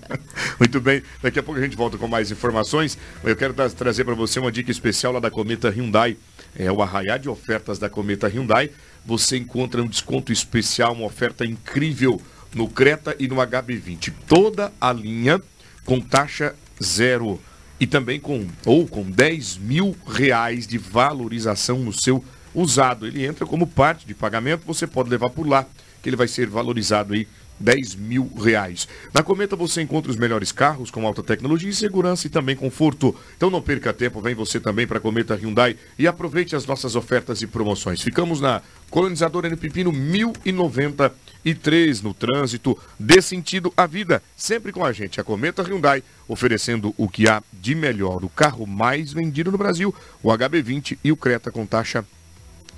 [0.58, 2.96] Muito bem, daqui a pouco a gente volta com mais informações.
[3.22, 6.16] Eu quero trazer trazer para você uma dica especial lá da Cometa Hyundai.
[6.56, 8.70] É o arraiar de ofertas da Cometa Hyundai.
[9.04, 12.20] Você encontra um desconto especial, uma oferta incrível
[12.54, 14.12] no Creta e no HB20.
[14.26, 15.40] Toda a linha
[15.84, 17.40] com taxa zero
[17.78, 23.06] e também com ou com 10 mil reais de valorização no seu usado.
[23.06, 25.66] Ele entra como parte de pagamento, você pode levar por lá,
[26.02, 27.26] que ele vai ser valorizado aí
[27.58, 28.86] 10 mil reais.
[29.12, 33.14] Na Cometa você encontra os melhores carros com alta tecnologia e segurança e também conforto.
[33.36, 36.96] Então não perca tempo, vem você também para a Cometa Hyundai e aproveite as nossas
[36.96, 38.00] ofertas e promoções.
[38.02, 42.78] Ficamos na Colonizadora N Pepino 1093 no trânsito.
[42.98, 45.20] Dê sentido à vida, sempre com a gente.
[45.20, 48.24] A Cometa Hyundai oferecendo o que há de melhor.
[48.24, 52.04] O carro mais vendido no Brasil, o HB20 e o Creta com taxa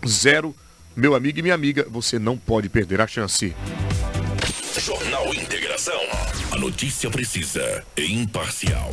[0.07, 0.55] zero.
[0.95, 3.55] Meu amigo e minha amiga, você não pode perder a chance.
[4.81, 6.01] Jornal Integração.
[6.53, 8.91] A notícia precisa e imparcial.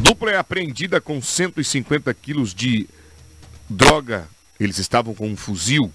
[0.00, 2.88] Dupla é apreendida com 150 quilos de
[3.70, 4.28] droga.
[4.58, 5.90] Eles estavam com um fuzil.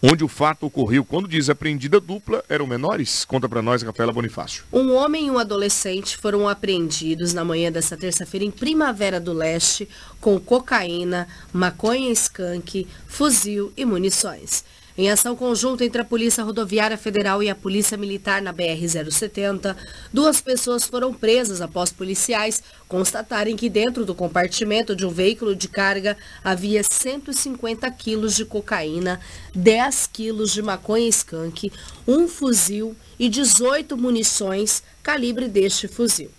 [0.00, 3.24] Onde o fato ocorreu, quando diz apreendida dupla, eram menores?
[3.24, 4.62] Conta para nós, Rafaela Bonifácio.
[4.72, 9.88] Um homem e um adolescente foram apreendidos na manhã desta terça-feira em Primavera do Leste
[10.20, 14.64] com cocaína, maconha skunk, fuzil e munições.
[14.98, 19.76] Em ação conjunta entre a Polícia Rodoviária Federal e a Polícia Militar na BR-070,
[20.12, 25.68] duas pessoas foram presas após policiais constatarem que dentro do compartimento de um veículo de
[25.68, 29.20] carga havia 150 quilos de cocaína,
[29.54, 31.70] 10 quilos de maconha skunk,
[32.04, 36.32] um fuzil e 18 munições calibre deste fuzil.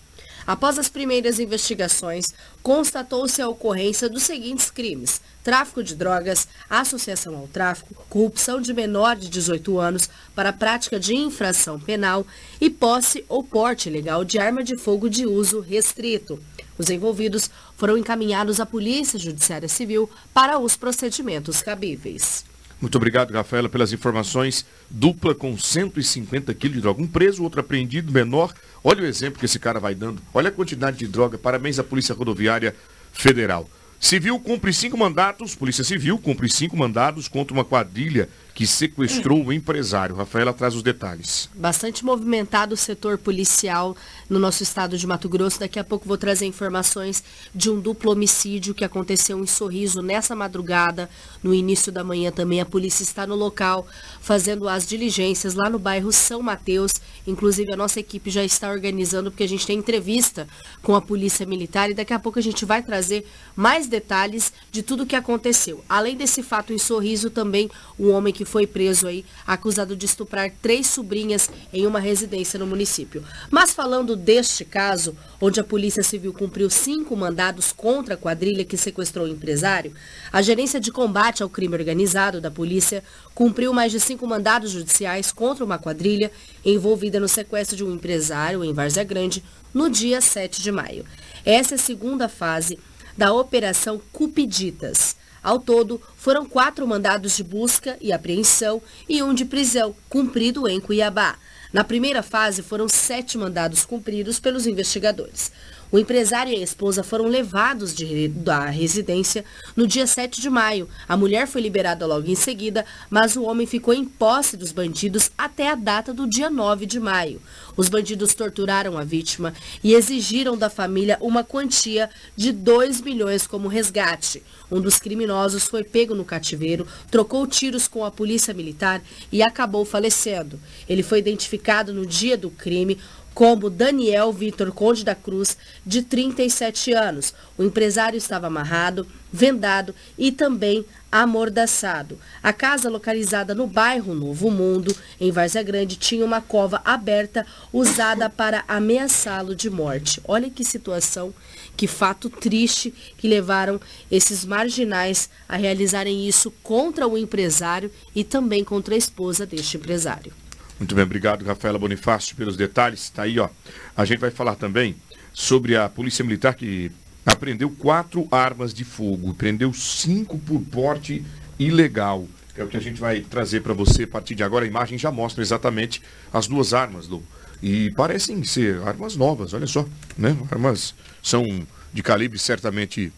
[0.46, 2.26] Após as primeiras investigações,
[2.62, 9.16] constatou-se a ocorrência dos seguintes crimes: tráfico de drogas, associação ao tráfico, corrupção de menor
[9.16, 12.26] de 18 anos para prática de infração penal
[12.60, 16.40] e posse ou porte ilegal de arma de fogo de uso restrito.
[16.78, 22.46] Os envolvidos foram encaminhados à Polícia Judiciária Civil para os procedimentos cabíveis.
[22.82, 24.66] Muito obrigado, Rafaela, pelas informações.
[24.90, 27.02] Dupla com 150 quilos de droga.
[27.02, 28.54] Um preso, outro apreendido, menor.
[28.82, 30.22] Olha o exemplo que esse cara vai dando.
[30.34, 31.38] Olha a quantidade de droga.
[31.38, 32.74] Parabéns à Polícia Rodoviária
[33.12, 33.70] Federal.
[34.00, 38.30] Civil cumpre cinco mandatos, Polícia Civil cumpre cinco mandados contra uma quadrilha
[38.60, 40.18] que sequestrou o empresário.
[40.18, 41.50] Rafaela traz os detalhes.
[41.56, 43.96] Bastante movimentado o setor policial
[44.30, 45.62] no nosso estado de Mato Grosso.
[45.62, 47.24] Daqui a pouco vou trazer informações
[47.56, 51.10] de um duplo homicídio que aconteceu em Sorriso nessa madrugada.
[51.42, 53.88] No início da manhã também a polícia está no local
[54.20, 56.92] fazendo as diligências lá no bairro São Mateus.
[57.26, 60.46] Inclusive a nossa equipe já está organizando porque a gente tem entrevista
[60.84, 64.84] com a polícia militar e daqui a pouco a gente vai trazer mais detalhes de
[64.84, 65.82] tudo o que aconteceu.
[65.88, 70.52] Além desse fato em Sorriso, também um homem que foi preso aí, acusado de estuprar
[70.62, 73.24] três sobrinhas em uma residência no município.
[73.52, 78.76] Mas falando deste caso, onde a Polícia Civil cumpriu cinco mandados contra a quadrilha que
[78.76, 79.94] sequestrou o empresário,
[80.34, 83.04] a Gerência de Combate ao Crime Organizado da Polícia
[83.36, 86.32] cumpriu mais de cinco mandados judiciais contra uma quadrilha
[86.66, 91.06] envolvida no sequestro de um empresário em Várzea Grande no dia 7 de maio.
[91.46, 92.80] Essa é a segunda fase
[93.16, 95.19] da Operação Cupiditas.
[95.42, 100.80] Ao todo, foram quatro mandados de busca e apreensão e um de prisão, cumprido em
[100.80, 101.38] Cuiabá.
[101.72, 105.52] Na primeira fase, foram sete mandados cumpridos pelos investigadores.
[105.92, 109.44] O empresário e a esposa foram levados de, da residência
[109.76, 110.88] no dia 7 de maio.
[111.08, 115.32] A mulher foi liberada logo em seguida, mas o homem ficou em posse dos bandidos
[115.36, 117.42] até a data do dia 9 de maio.
[117.76, 119.52] Os bandidos torturaram a vítima
[119.84, 124.44] e exigiram da família uma quantia de 2 milhões como resgate.
[124.72, 129.02] Um dos criminosos foi pego no cativeiro, trocou tiros com a polícia militar
[129.32, 130.60] e acabou falecendo.
[130.88, 132.98] Ele foi identificado no dia do crime
[133.34, 137.34] como Daniel Vitor Conde da Cruz, de 37 anos.
[137.58, 142.20] O empresário estava amarrado, vendado e também amordaçado.
[142.44, 148.30] A casa, localizada no bairro Novo Mundo, em Várzea Grande, tinha uma cova aberta usada
[148.30, 150.22] para ameaçá-lo de morte.
[150.28, 151.34] Olha que situação,
[151.80, 153.80] que fato triste que levaram
[154.12, 160.34] esses marginais a realizarem isso contra o empresário e também contra a esposa deste empresário.
[160.78, 163.04] Muito bem, obrigado, Rafaela Bonifácio, pelos detalhes.
[163.04, 163.48] Está aí, ó.
[163.96, 164.94] A gente vai falar também
[165.32, 166.92] sobre a Polícia Militar que
[167.26, 171.24] apreendeu quatro armas de fogo, prendeu cinco por porte
[171.58, 172.28] ilegal.
[172.58, 174.66] É o que a gente vai trazer para você a partir de agora.
[174.66, 176.02] A imagem já mostra exatamente
[176.34, 177.24] as duas armas, Lu.
[177.64, 180.36] E parecem ser armas novas, olha só, né?
[180.52, 180.94] Armas
[181.30, 181.46] são
[181.94, 183.12] de calibre certamente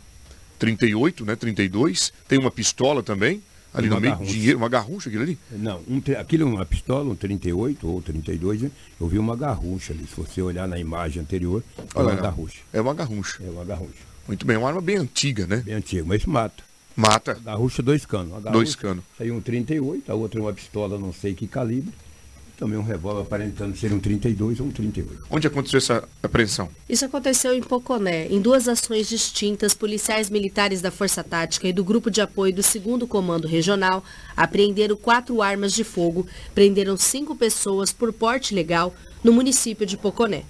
[0.60, 1.36] 38, né?
[1.36, 2.14] 32.
[2.28, 3.42] Tem uma pistola também.
[3.74, 4.34] Ali uma no meio, garrucha.
[4.34, 5.40] dinheiro, uma garrucha aquilo ali?
[5.50, 8.72] Não, um, aquilo é uma pistola, um 38 ou 32, né?
[9.00, 10.06] eu vi uma garrucha ali.
[10.06, 11.64] Se você olhar na imagem anterior,
[11.96, 12.60] é uma garrucha.
[12.74, 13.42] É uma garrucha.
[13.42, 14.04] É uma garrucha.
[14.28, 15.58] Muito bem, uma arma bem antiga, né?
[15.58, 16.62] Bem antiga, mas mata.
[16.98, 17.32] Mata.
[17.32, 18.32] A garrucha, dois canos.
[18.32, 19.06] Garrucha, dois canos.
[19.18, 21.94] Saiu um 38, a outra é uma pistola, não sei que calibre
[22.62, 25.24] também um revólver aparentando ser um 32 ou um 38.
[25.32, 26.70] Onde aconteceu essa apreensão?
[26.88, 28.28] Isso aconteceu em Poconé.
[28.28, 32.62] Em duas ações distintas, policiais militares da Força Tática e do Grupo de Apoio do
[32.62, 34.04] 2 Comando Regional
[34.38, 38.94] apreenderam quatro armas de fogo, prenderam cinco pessoas por porte legal
[39.24, 40.44] no município de Poconé.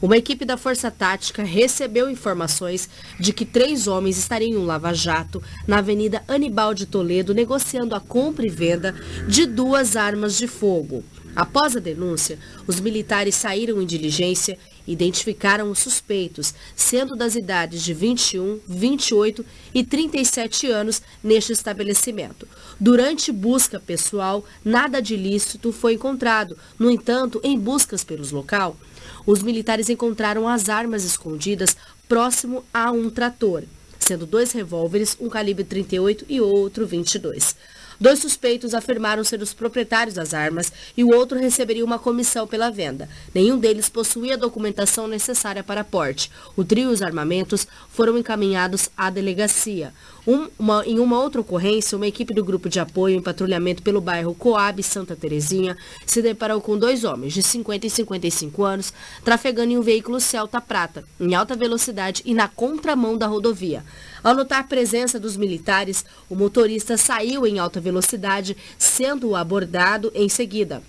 [0.00, 2.88] Uma equipe da Força Tática recebeu informações
[3.20, 8.00] de que três homens estariam em um lava-jato na Avenida Anibal de Toledo negociando a
[8.00, 8.94] compra e venda
[9.26, 11.04] de duas armas de fogo.
[11.38, 12.36] Após a denúncia,
[12.66, 19.46] os militares saíram em diligência e identificaram os suspeitos, sendo das idades de 21, 28
[19.72, 22.48] e 37 anos neste estabelecimento.
[22.80, 26.58] Durante busca pessoal, nada de ilícito foi encontrado.
[26.76, 28.76] No entanto, em buscas pelos local,
[29.24, 31.76] os militares encontraram as armas escondidas
[32.08, 33.62] próximo a um trator,
[33.96, 37.54] sendo dois revólveres, um calibre 38 e outro 22.
[38.00, 42.70] Dois suspeitos afirmaram ser os proprietários das armas e o outro receberia uma comissão pela
[42.70, 43.08] venda.
[43.34, 46.30] Nenhum deles possuía a documentação necessária para porte.
[46.56, 49.92] O trio e os armamentos foram encaminhados à delegacia.
[50.24, 54.00] Um, uma, em uma outra ocorrência, uma equipe do grupo de apoio em patrulhamento pelo
[54.00, 55.76] bairro Coab Santa Terezinha
[56.06, 58.92] se deparou com dois homens de 50 e 55 anos
[59.24, 63.82] trafegando em um veículo Celta Prata, em alta velocidade e na contramão da rodovia.
[64.22, 70.28] Ao notar a presença dos militares, o motorista saiu em alta velocidade, sendo abordado em
[70.28, 70.82] seguida.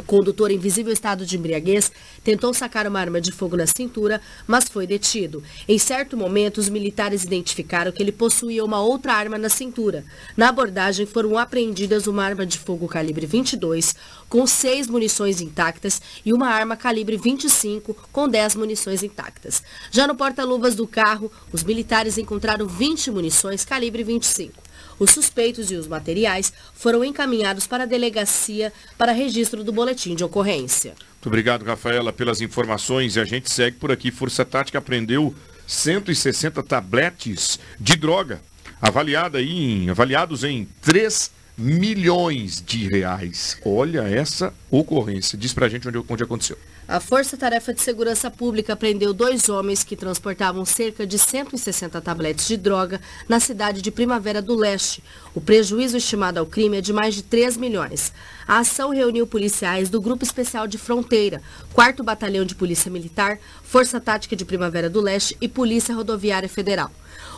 [0.00, 1.92] O condutor em visível estado de embriaguez
[2.24, 5.42] tentou sacar uma arma de fogo na cintura, mas foi detido.
[5.68, 10.02] Em certo momento, os militares identificaram que ele possuía uma outra arma na cintura.
[10.34, 13.94] Na abordagem, foram apreendidas uma arma de fogo calibre 22,
[14.26, 19.62] com seis munições intactas, e uma arma calibre 25, com 10 munições intactas.
[19.90, 24.69] Já no porta-luvas do carro, os militares encontraram 20 munições calibre 25.
[25.00, 30.22] Os suspeitos e os materiais foram encaminhados para a delegacia para registro do boletim de
[30.22, 30.90] ocorrência.
[31.14, 33.16] Muito obrigado, Rafaela, pelas informações.
[33.16, 34.10] E a gente segue por aqui.
[34.10, 35.34] Força Tática apreendeu
[35.66, 38.42] 160 tabletes de droga,
[38.80, 43.56] avaliada em, avaliados em 3 milhões de reais.
[43.64, 45.38] Olha essa ocorrência.
[45.38, 46.58] Diz pra gente onde, onde aconteceu.
[46.90, 52.48] A Força Tarefa de Segurança Pública prendeu dois homens que transportavam cerca de 160 tabletes
[52.48, 55.00] de droga na cidade de Primavera do Leste.
[55.32, 58.12] O prejuízo estimado ao crime é de mais de 3 milhões.
[58.44, 61.40] A ação reuniu policiais do Grupo Especial de Fronteira,
[61.74, 66.90] 4 Batalhão de Polícia Militar, Força Tática de Primavera do Leste e Polícia Rodoviária Federal.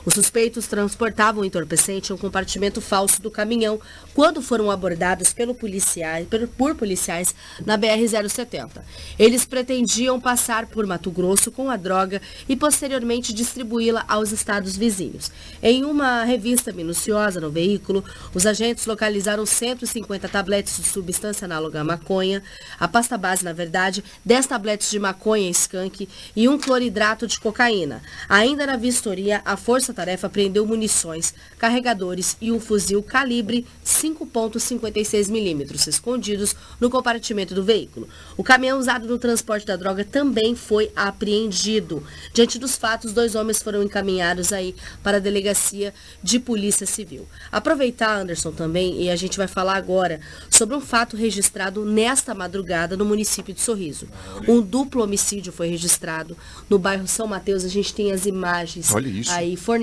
[0.05, 3.81] Os suspeitos transportavam o entorpecente em um compartimento falso do caminhão
[4.15, 6.27] quando foram abordados pelo policiais,
[6.57, 7.35] por policiais
[7.65, 8.83] na BR-070.
[9.19, 15.31] Eles pretendiam passar por Mato Grosso com a droga e posteriormente distribuí-la aos estados vizinhos.
[15.63, 18.05] Em uma revista minuciosa no veículo.
[18.35, 22.43] Os agentes localizaram 150 tabletes de substância análoga à maconha,
[22.79, 28.03] a pasta base, na verdade, 10 tabletes de maconha skunk e um cloridrato de cocaína.
[28.29, 29.57] Ainda na vistoria, a
[29.93, 38.09] força-tarefa prendeu munições, carregadores e um fuzil calibre 5.56 milímetros escondidos no compartimento do veículo.
[38.37, 42.03] O caminhão usado no transporte da droga também foi apreendido.
[42.33, 47.29] Diante dos fatos, dois homens foram encaminhados aí para a delegacia de polícia civil.
[47.51, 50.21] Aproveitar, Anderson, também, e a gente vai falar agora
[50.51, 54.09] sobre um fato registrado nesta madrugada no município de Sorriso.
[54.49, 56.37] Um duplo homicídio foi registrado
[56.69, 57.65] no bairro São Mateus.
[57.65, 58.91] A gente tem as imagens
[59.31, 59.82] aí fornecidas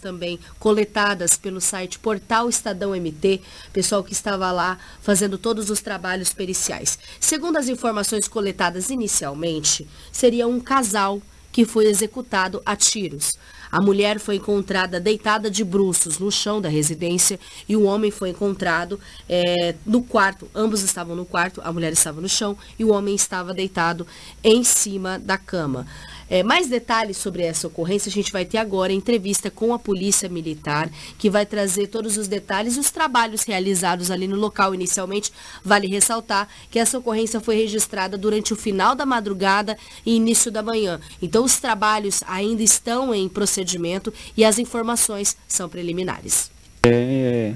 [0.00, 3.40] também, coletadas pelo site Portal Estadão MT,
[3.72, 6.98] pessoal que estava lá fazendo todos os trabalhos periciais.
[7.20, 11.20] Segundo as informações coletadas inicialmente, seria um casal
[11.52, 13.32] que foi executado a tiros.
[13.70, 18.30] A mulher foi encontrada deitada de bruços no chão da residência e o homem foi
[18.30, 20.48] encontrado é, no quarto.
[20.54, 24.06] Ambos estavam no quarto, a mulher estava no chão e o homem estava deitado
[24.44, 25.86] em cima da cama.
[26.28, 29.78] É, mais detalhes sobre essa ocorrência a gente vai ter agora em entrevista com a
[29.78, 34.74] Polícia Militar, que vai trazer todos os detalhes e os trabalhos realizados ali no local
[34.74, 35.32] inicialmente.
[35.64, 40.62] Vale ressaltar que essa ocorrência foi registrada durante o final da madrugada e início da
[40.62, 41.00] manhã.
[41.20, 46.50] Então, os trabalhos ainda estão em procedimento e as informações são preliminares.
[46.86, 47.54] É,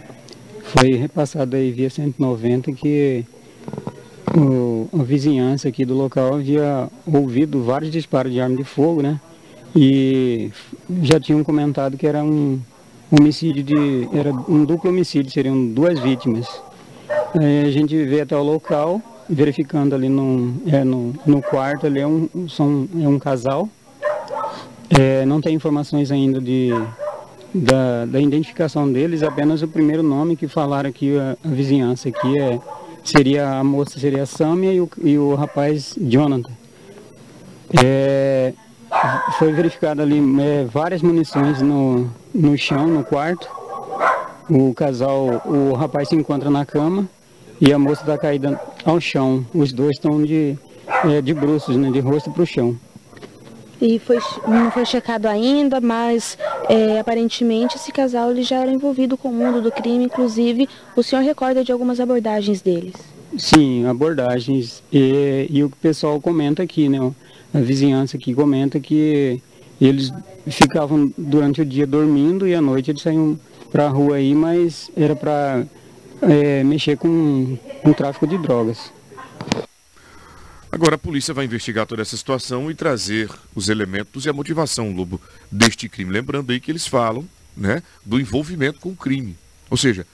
[0.62, 3.24] foi repassado aí via 190 que
[4.98, 9.20] a vizinhança aqui do local havia ouvido vários disparos de arma de fogo, né?
[9.74, 10.50] E
[11.02, 12.60] já tinham comentado que era um
[13.10, 14.08] homicídio de.
[14.12, 16.46] era um duplo homicídio, seriam duas vítimas.
[17.38, 22.00] Aí a gente veio até o local, verificando ali no, é, no, no quarto ali
[22.00, 23.68] é um, são, é um casal.
[24.90, 26.70] É, não tem informações ainda de,
[27.54, 32.38] da, da identificação deles, apenas o primeiro nome que falaram aqui, a, a vizinhança aqui
[32.40, 32.58] é
[33.08, 36.52] seria a moça seria a Samia e o, e o rapaz Jonathan.
[37.82, 38.52] É,
[39.38, 43.48] foi verificado ali é, várias munições no, no chão, no quarto.
[44.48, 47.06] O casal, o rapaz se encontra na cama
[47.60, 49.44] e a moça está caída ao chão.
[49.54, 50.56] Os dois estão de,
[51.04, 52.76] é, de bruços, né, de rosto para o chão.
[53.80, 56.36] E foi, não foi checado ainda, mas
[56.68, 61.02] é, aparentemente esse casal ele já era envolvido com o mundo do crime, inclusive o
[61.02, 62.94] senhor recorda de algumas abordagens deles?
[63.36, 64.82] Sim, abordagens.
[64.92, 66.98] E, e o pessoal comenta aqui, né?
[67.54, 69.40] A vizinhança aqui comenta que
[69.80, 70.12] eles
[70.46, 73.38] ficavam durante o dia dormindo e à noite eles saíam
[73.70, 75.64] para a rua aí, mas era para
[76.22, 78.92] é, mexer com, com tráfico de drogas.
[80.78, 84.92] Agora a polícia vai investigar toda essa situação e trazer os elementos e a motivação,
[84.92, 85.20] Lobo,
[85.50, 86.12] deste crime.
[86.12, 89.36] Lembrando aí que eles falam né, do envolvimento com o crime.
[89.68, 90.06] Ou seja,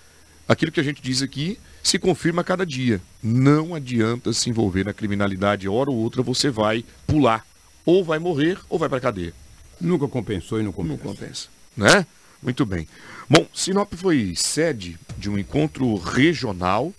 [0.48, 2.98] aquilo que a gente diz aqui se confirma a cada dia.
[3.22, 5.68] Não adianta se envolver na criminalidade.
[5.68, 7.46] Hora ou outra você vai pular.
[7.84, 9.34] Ou vai morrer ou vai para cadeia.
[9.78, 10.96] Nunca compensou e não compensa.
[10.96, 11.48] Não compensa.
[11.76, 12.06] Né?
[12.42, 12.88] Muito bem.
[13.28, 16.90] Bom, Sinop foi sede de um encontro regional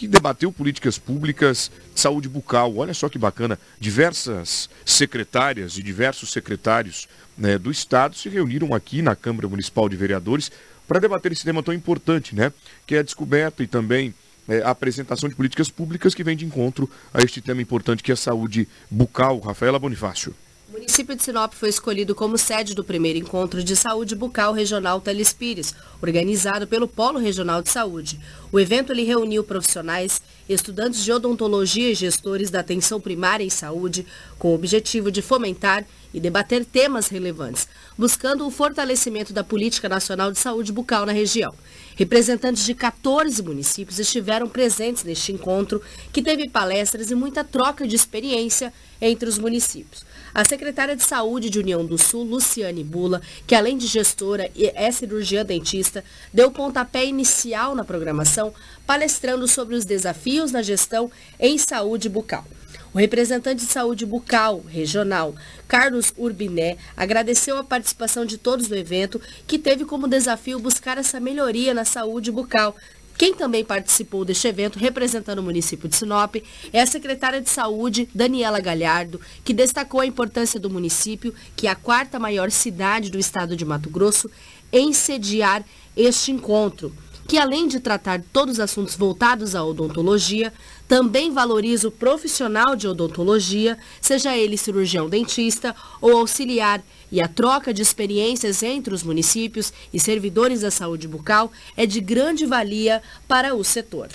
[0.00, 2.74] que debateu políticas públicas de saúde bucal.
[2.74, 3.58] Olha só que bacana.
[3.78, 9.96] Diversas secretárias e diversos secretários né, do Estado se reuniram aqui na Câmara Municipal de
[9.96, 10.50] Vereadores
[10.88, 12.50] para debater esse tema tão importante, né?
[12.86, 14.14] Que é a descoberta e também
[14.48, 18.10] é, a apresentação de políticas públicas que vem de encontro a este tema importante que
[18.10, 19.38] é a saúde bucal.
[19.38, 20.34] Rafaela Bonifácio.
[20.70, 25.00] O município de Sinop foi escolhido como sede do primeiro encontro de saúde bucal regional
[25.00, 28.20] Telespires, organizado pelo Polo Regional de Saúde.
[28.52, 34.06] O evento ele reuniu profissionais, estudantes de odontologia e gestores da atenção primária em saúde,
[34.38, 37.66] com o objetivo de fomentar e debater temas relevantes,
[37.98, 41.52] buscando o fortalecimento da política nacional de saúde bucal na região.
[41.96, 45.82] Representantes de 14 municípios estiveram presentes neste encontro,
[46.12, 50.04] que teve palestras e muita troca de experiência entre os municípios.
[50.32, 54.70] A secretária de Saúde de União do Sul, Luciane Bula, que além de gestora e
[54.74, 58.54] é cirurgiã dentista, deu pontapé inicial na programação,
[58.86, 62.44] palestrando sobre os desafios na gestão em saúde bucal.
[62.92, 65.34] O representante de saúde bucal regional,
[65.68, 71.20] Carlos Urbiné, agradeceu a participação de todos no evento, que teve como desafio buscar essa
[71.20, 72.74] melhoria na saúde bucal,
[73.20, 76.36] quem também participou deste evento, representando o município de Sinop,
[76.72, 81.70] é a secretária de Saúde, Daniela Galhardo, que destacou a importância do município, que é
[81.70, 84.30] a quarta maior cidade do estado de Mato Grosso,
[84.72, 85.62] em sediar
[85.94, 86.94] este encontro
[87.30, 90.52] que além de tratar todos os assuntos voltados à odontologia,
[90.90, 96.82] também valoriza o profissional de odontologia, seja ele cirurgião dentista ou auxiliar,
[97.12, 102.00] e a troca de experiências entre os municípios e servidores da saúde bucal é de
[102.00, 104.08] grande valia para o setor.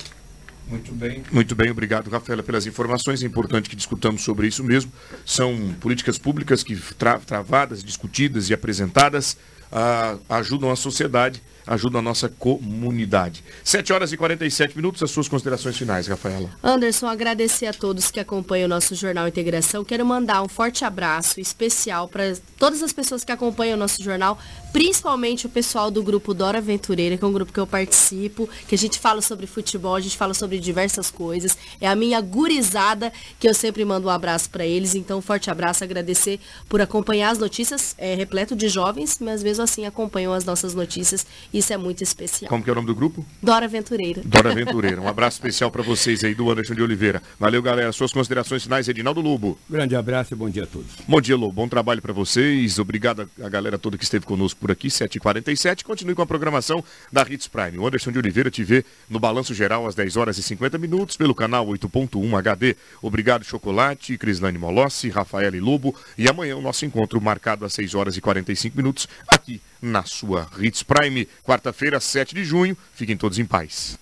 [0.68, 1.24] Muito bem.
[1.32, 3.24] Muito bem, obrigado, Rafaela, pelas informações.
[3.24, 4.92] É importante que discutamos sobre isso mesmo.
[5.26, 9.38] São políticas públicas que tra travadas, discutidas e apresentadas
[9.72, 13.44] ah, ajudam a sociedade ajuda a nossa comunidade.
[13.64, 16.50] 7 horas e 47 minutos, as suas considerações finais, Rafaela.
[16.64, 19.84] Anderson, agradecer a todos que acompanham o nosso Jornal Integração.
[19.84, 24.38] Quero mandar um forte abraço especial para todas as pessoas que acompanham o nosso jornal,
[24.76, 28.76] principalmente o pessoal do grupo Dora Aventureira, que é um grupo que eu participo, que
[28.76, 31.58] a gente fala sobre futebol, a gente fala sobre diversas coisas.
[31.80, 33.10] É a minha gurizada
[33.40, 34.94] que eu sempre mando um abraço para eles.
[34.94, 37.96] Então, um forte abraço, agradecer por acompanhar as notícias.
[37.98, 42.50] É repleto de jovens, mas mesmo assim acompanham as nossas notícias isso é muito especial.
[42.50, 43.26] Como que é o nome do grupo?
[43.42, 44.22] Dora Aventureira.
[44.26, 45.02] Dora Aventureira.
[45.02, 47.24] Um abraço especial para vocês aí do Anderson de Oliveira.
[47.40, 47.94] Valeu, galera.
[47.94, 49.58] Suas considerações finais, Edinaldo Lobo.
[49.70, 50.88] Grande abraço e bom dia a todos.
[51.08, 51.54] Bom dia, Lobo.
[51.54, 52.78] Bom trabalho para vocês.
[52.78, 55.84] Obrigado a galera toda que esteve conosco por aqui, 7h47.
[55.84, 57.78] Continue com a programação da Hits Prime.
[57.78, 61.16] O Anderson de Oliveira te vê no Balanço Geral às 10 horas e 50 minutos
[61.16, 62.76] pelo canal 8.1 HD.
[63.00, 65.96] Obrigado, Chocolate, Crislane Molossi, Rafael e Lobo.
[66.18, 70.50] E amanhã o nosso encontro marcado às 6 horas e 45 minutos aqui na sua
[70.58, 71.28] Hits Prime.
[71.44, 72.76] Quarta-feira, 7 de junho.
[72.96, 74.00] Fiquem todos em paz.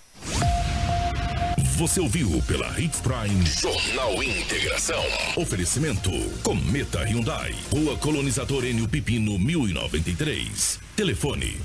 [1.76, 5.02] Você ouviu pela Hits Prime Jornal Integração.
[5.34, 6.08] Oferecimento
[6.44, 7.52] Cometa Hyundai.
[7.68, 10.78] Rua Colonizador Enio Pipino 1093.
[10.94, 11.56] Telefone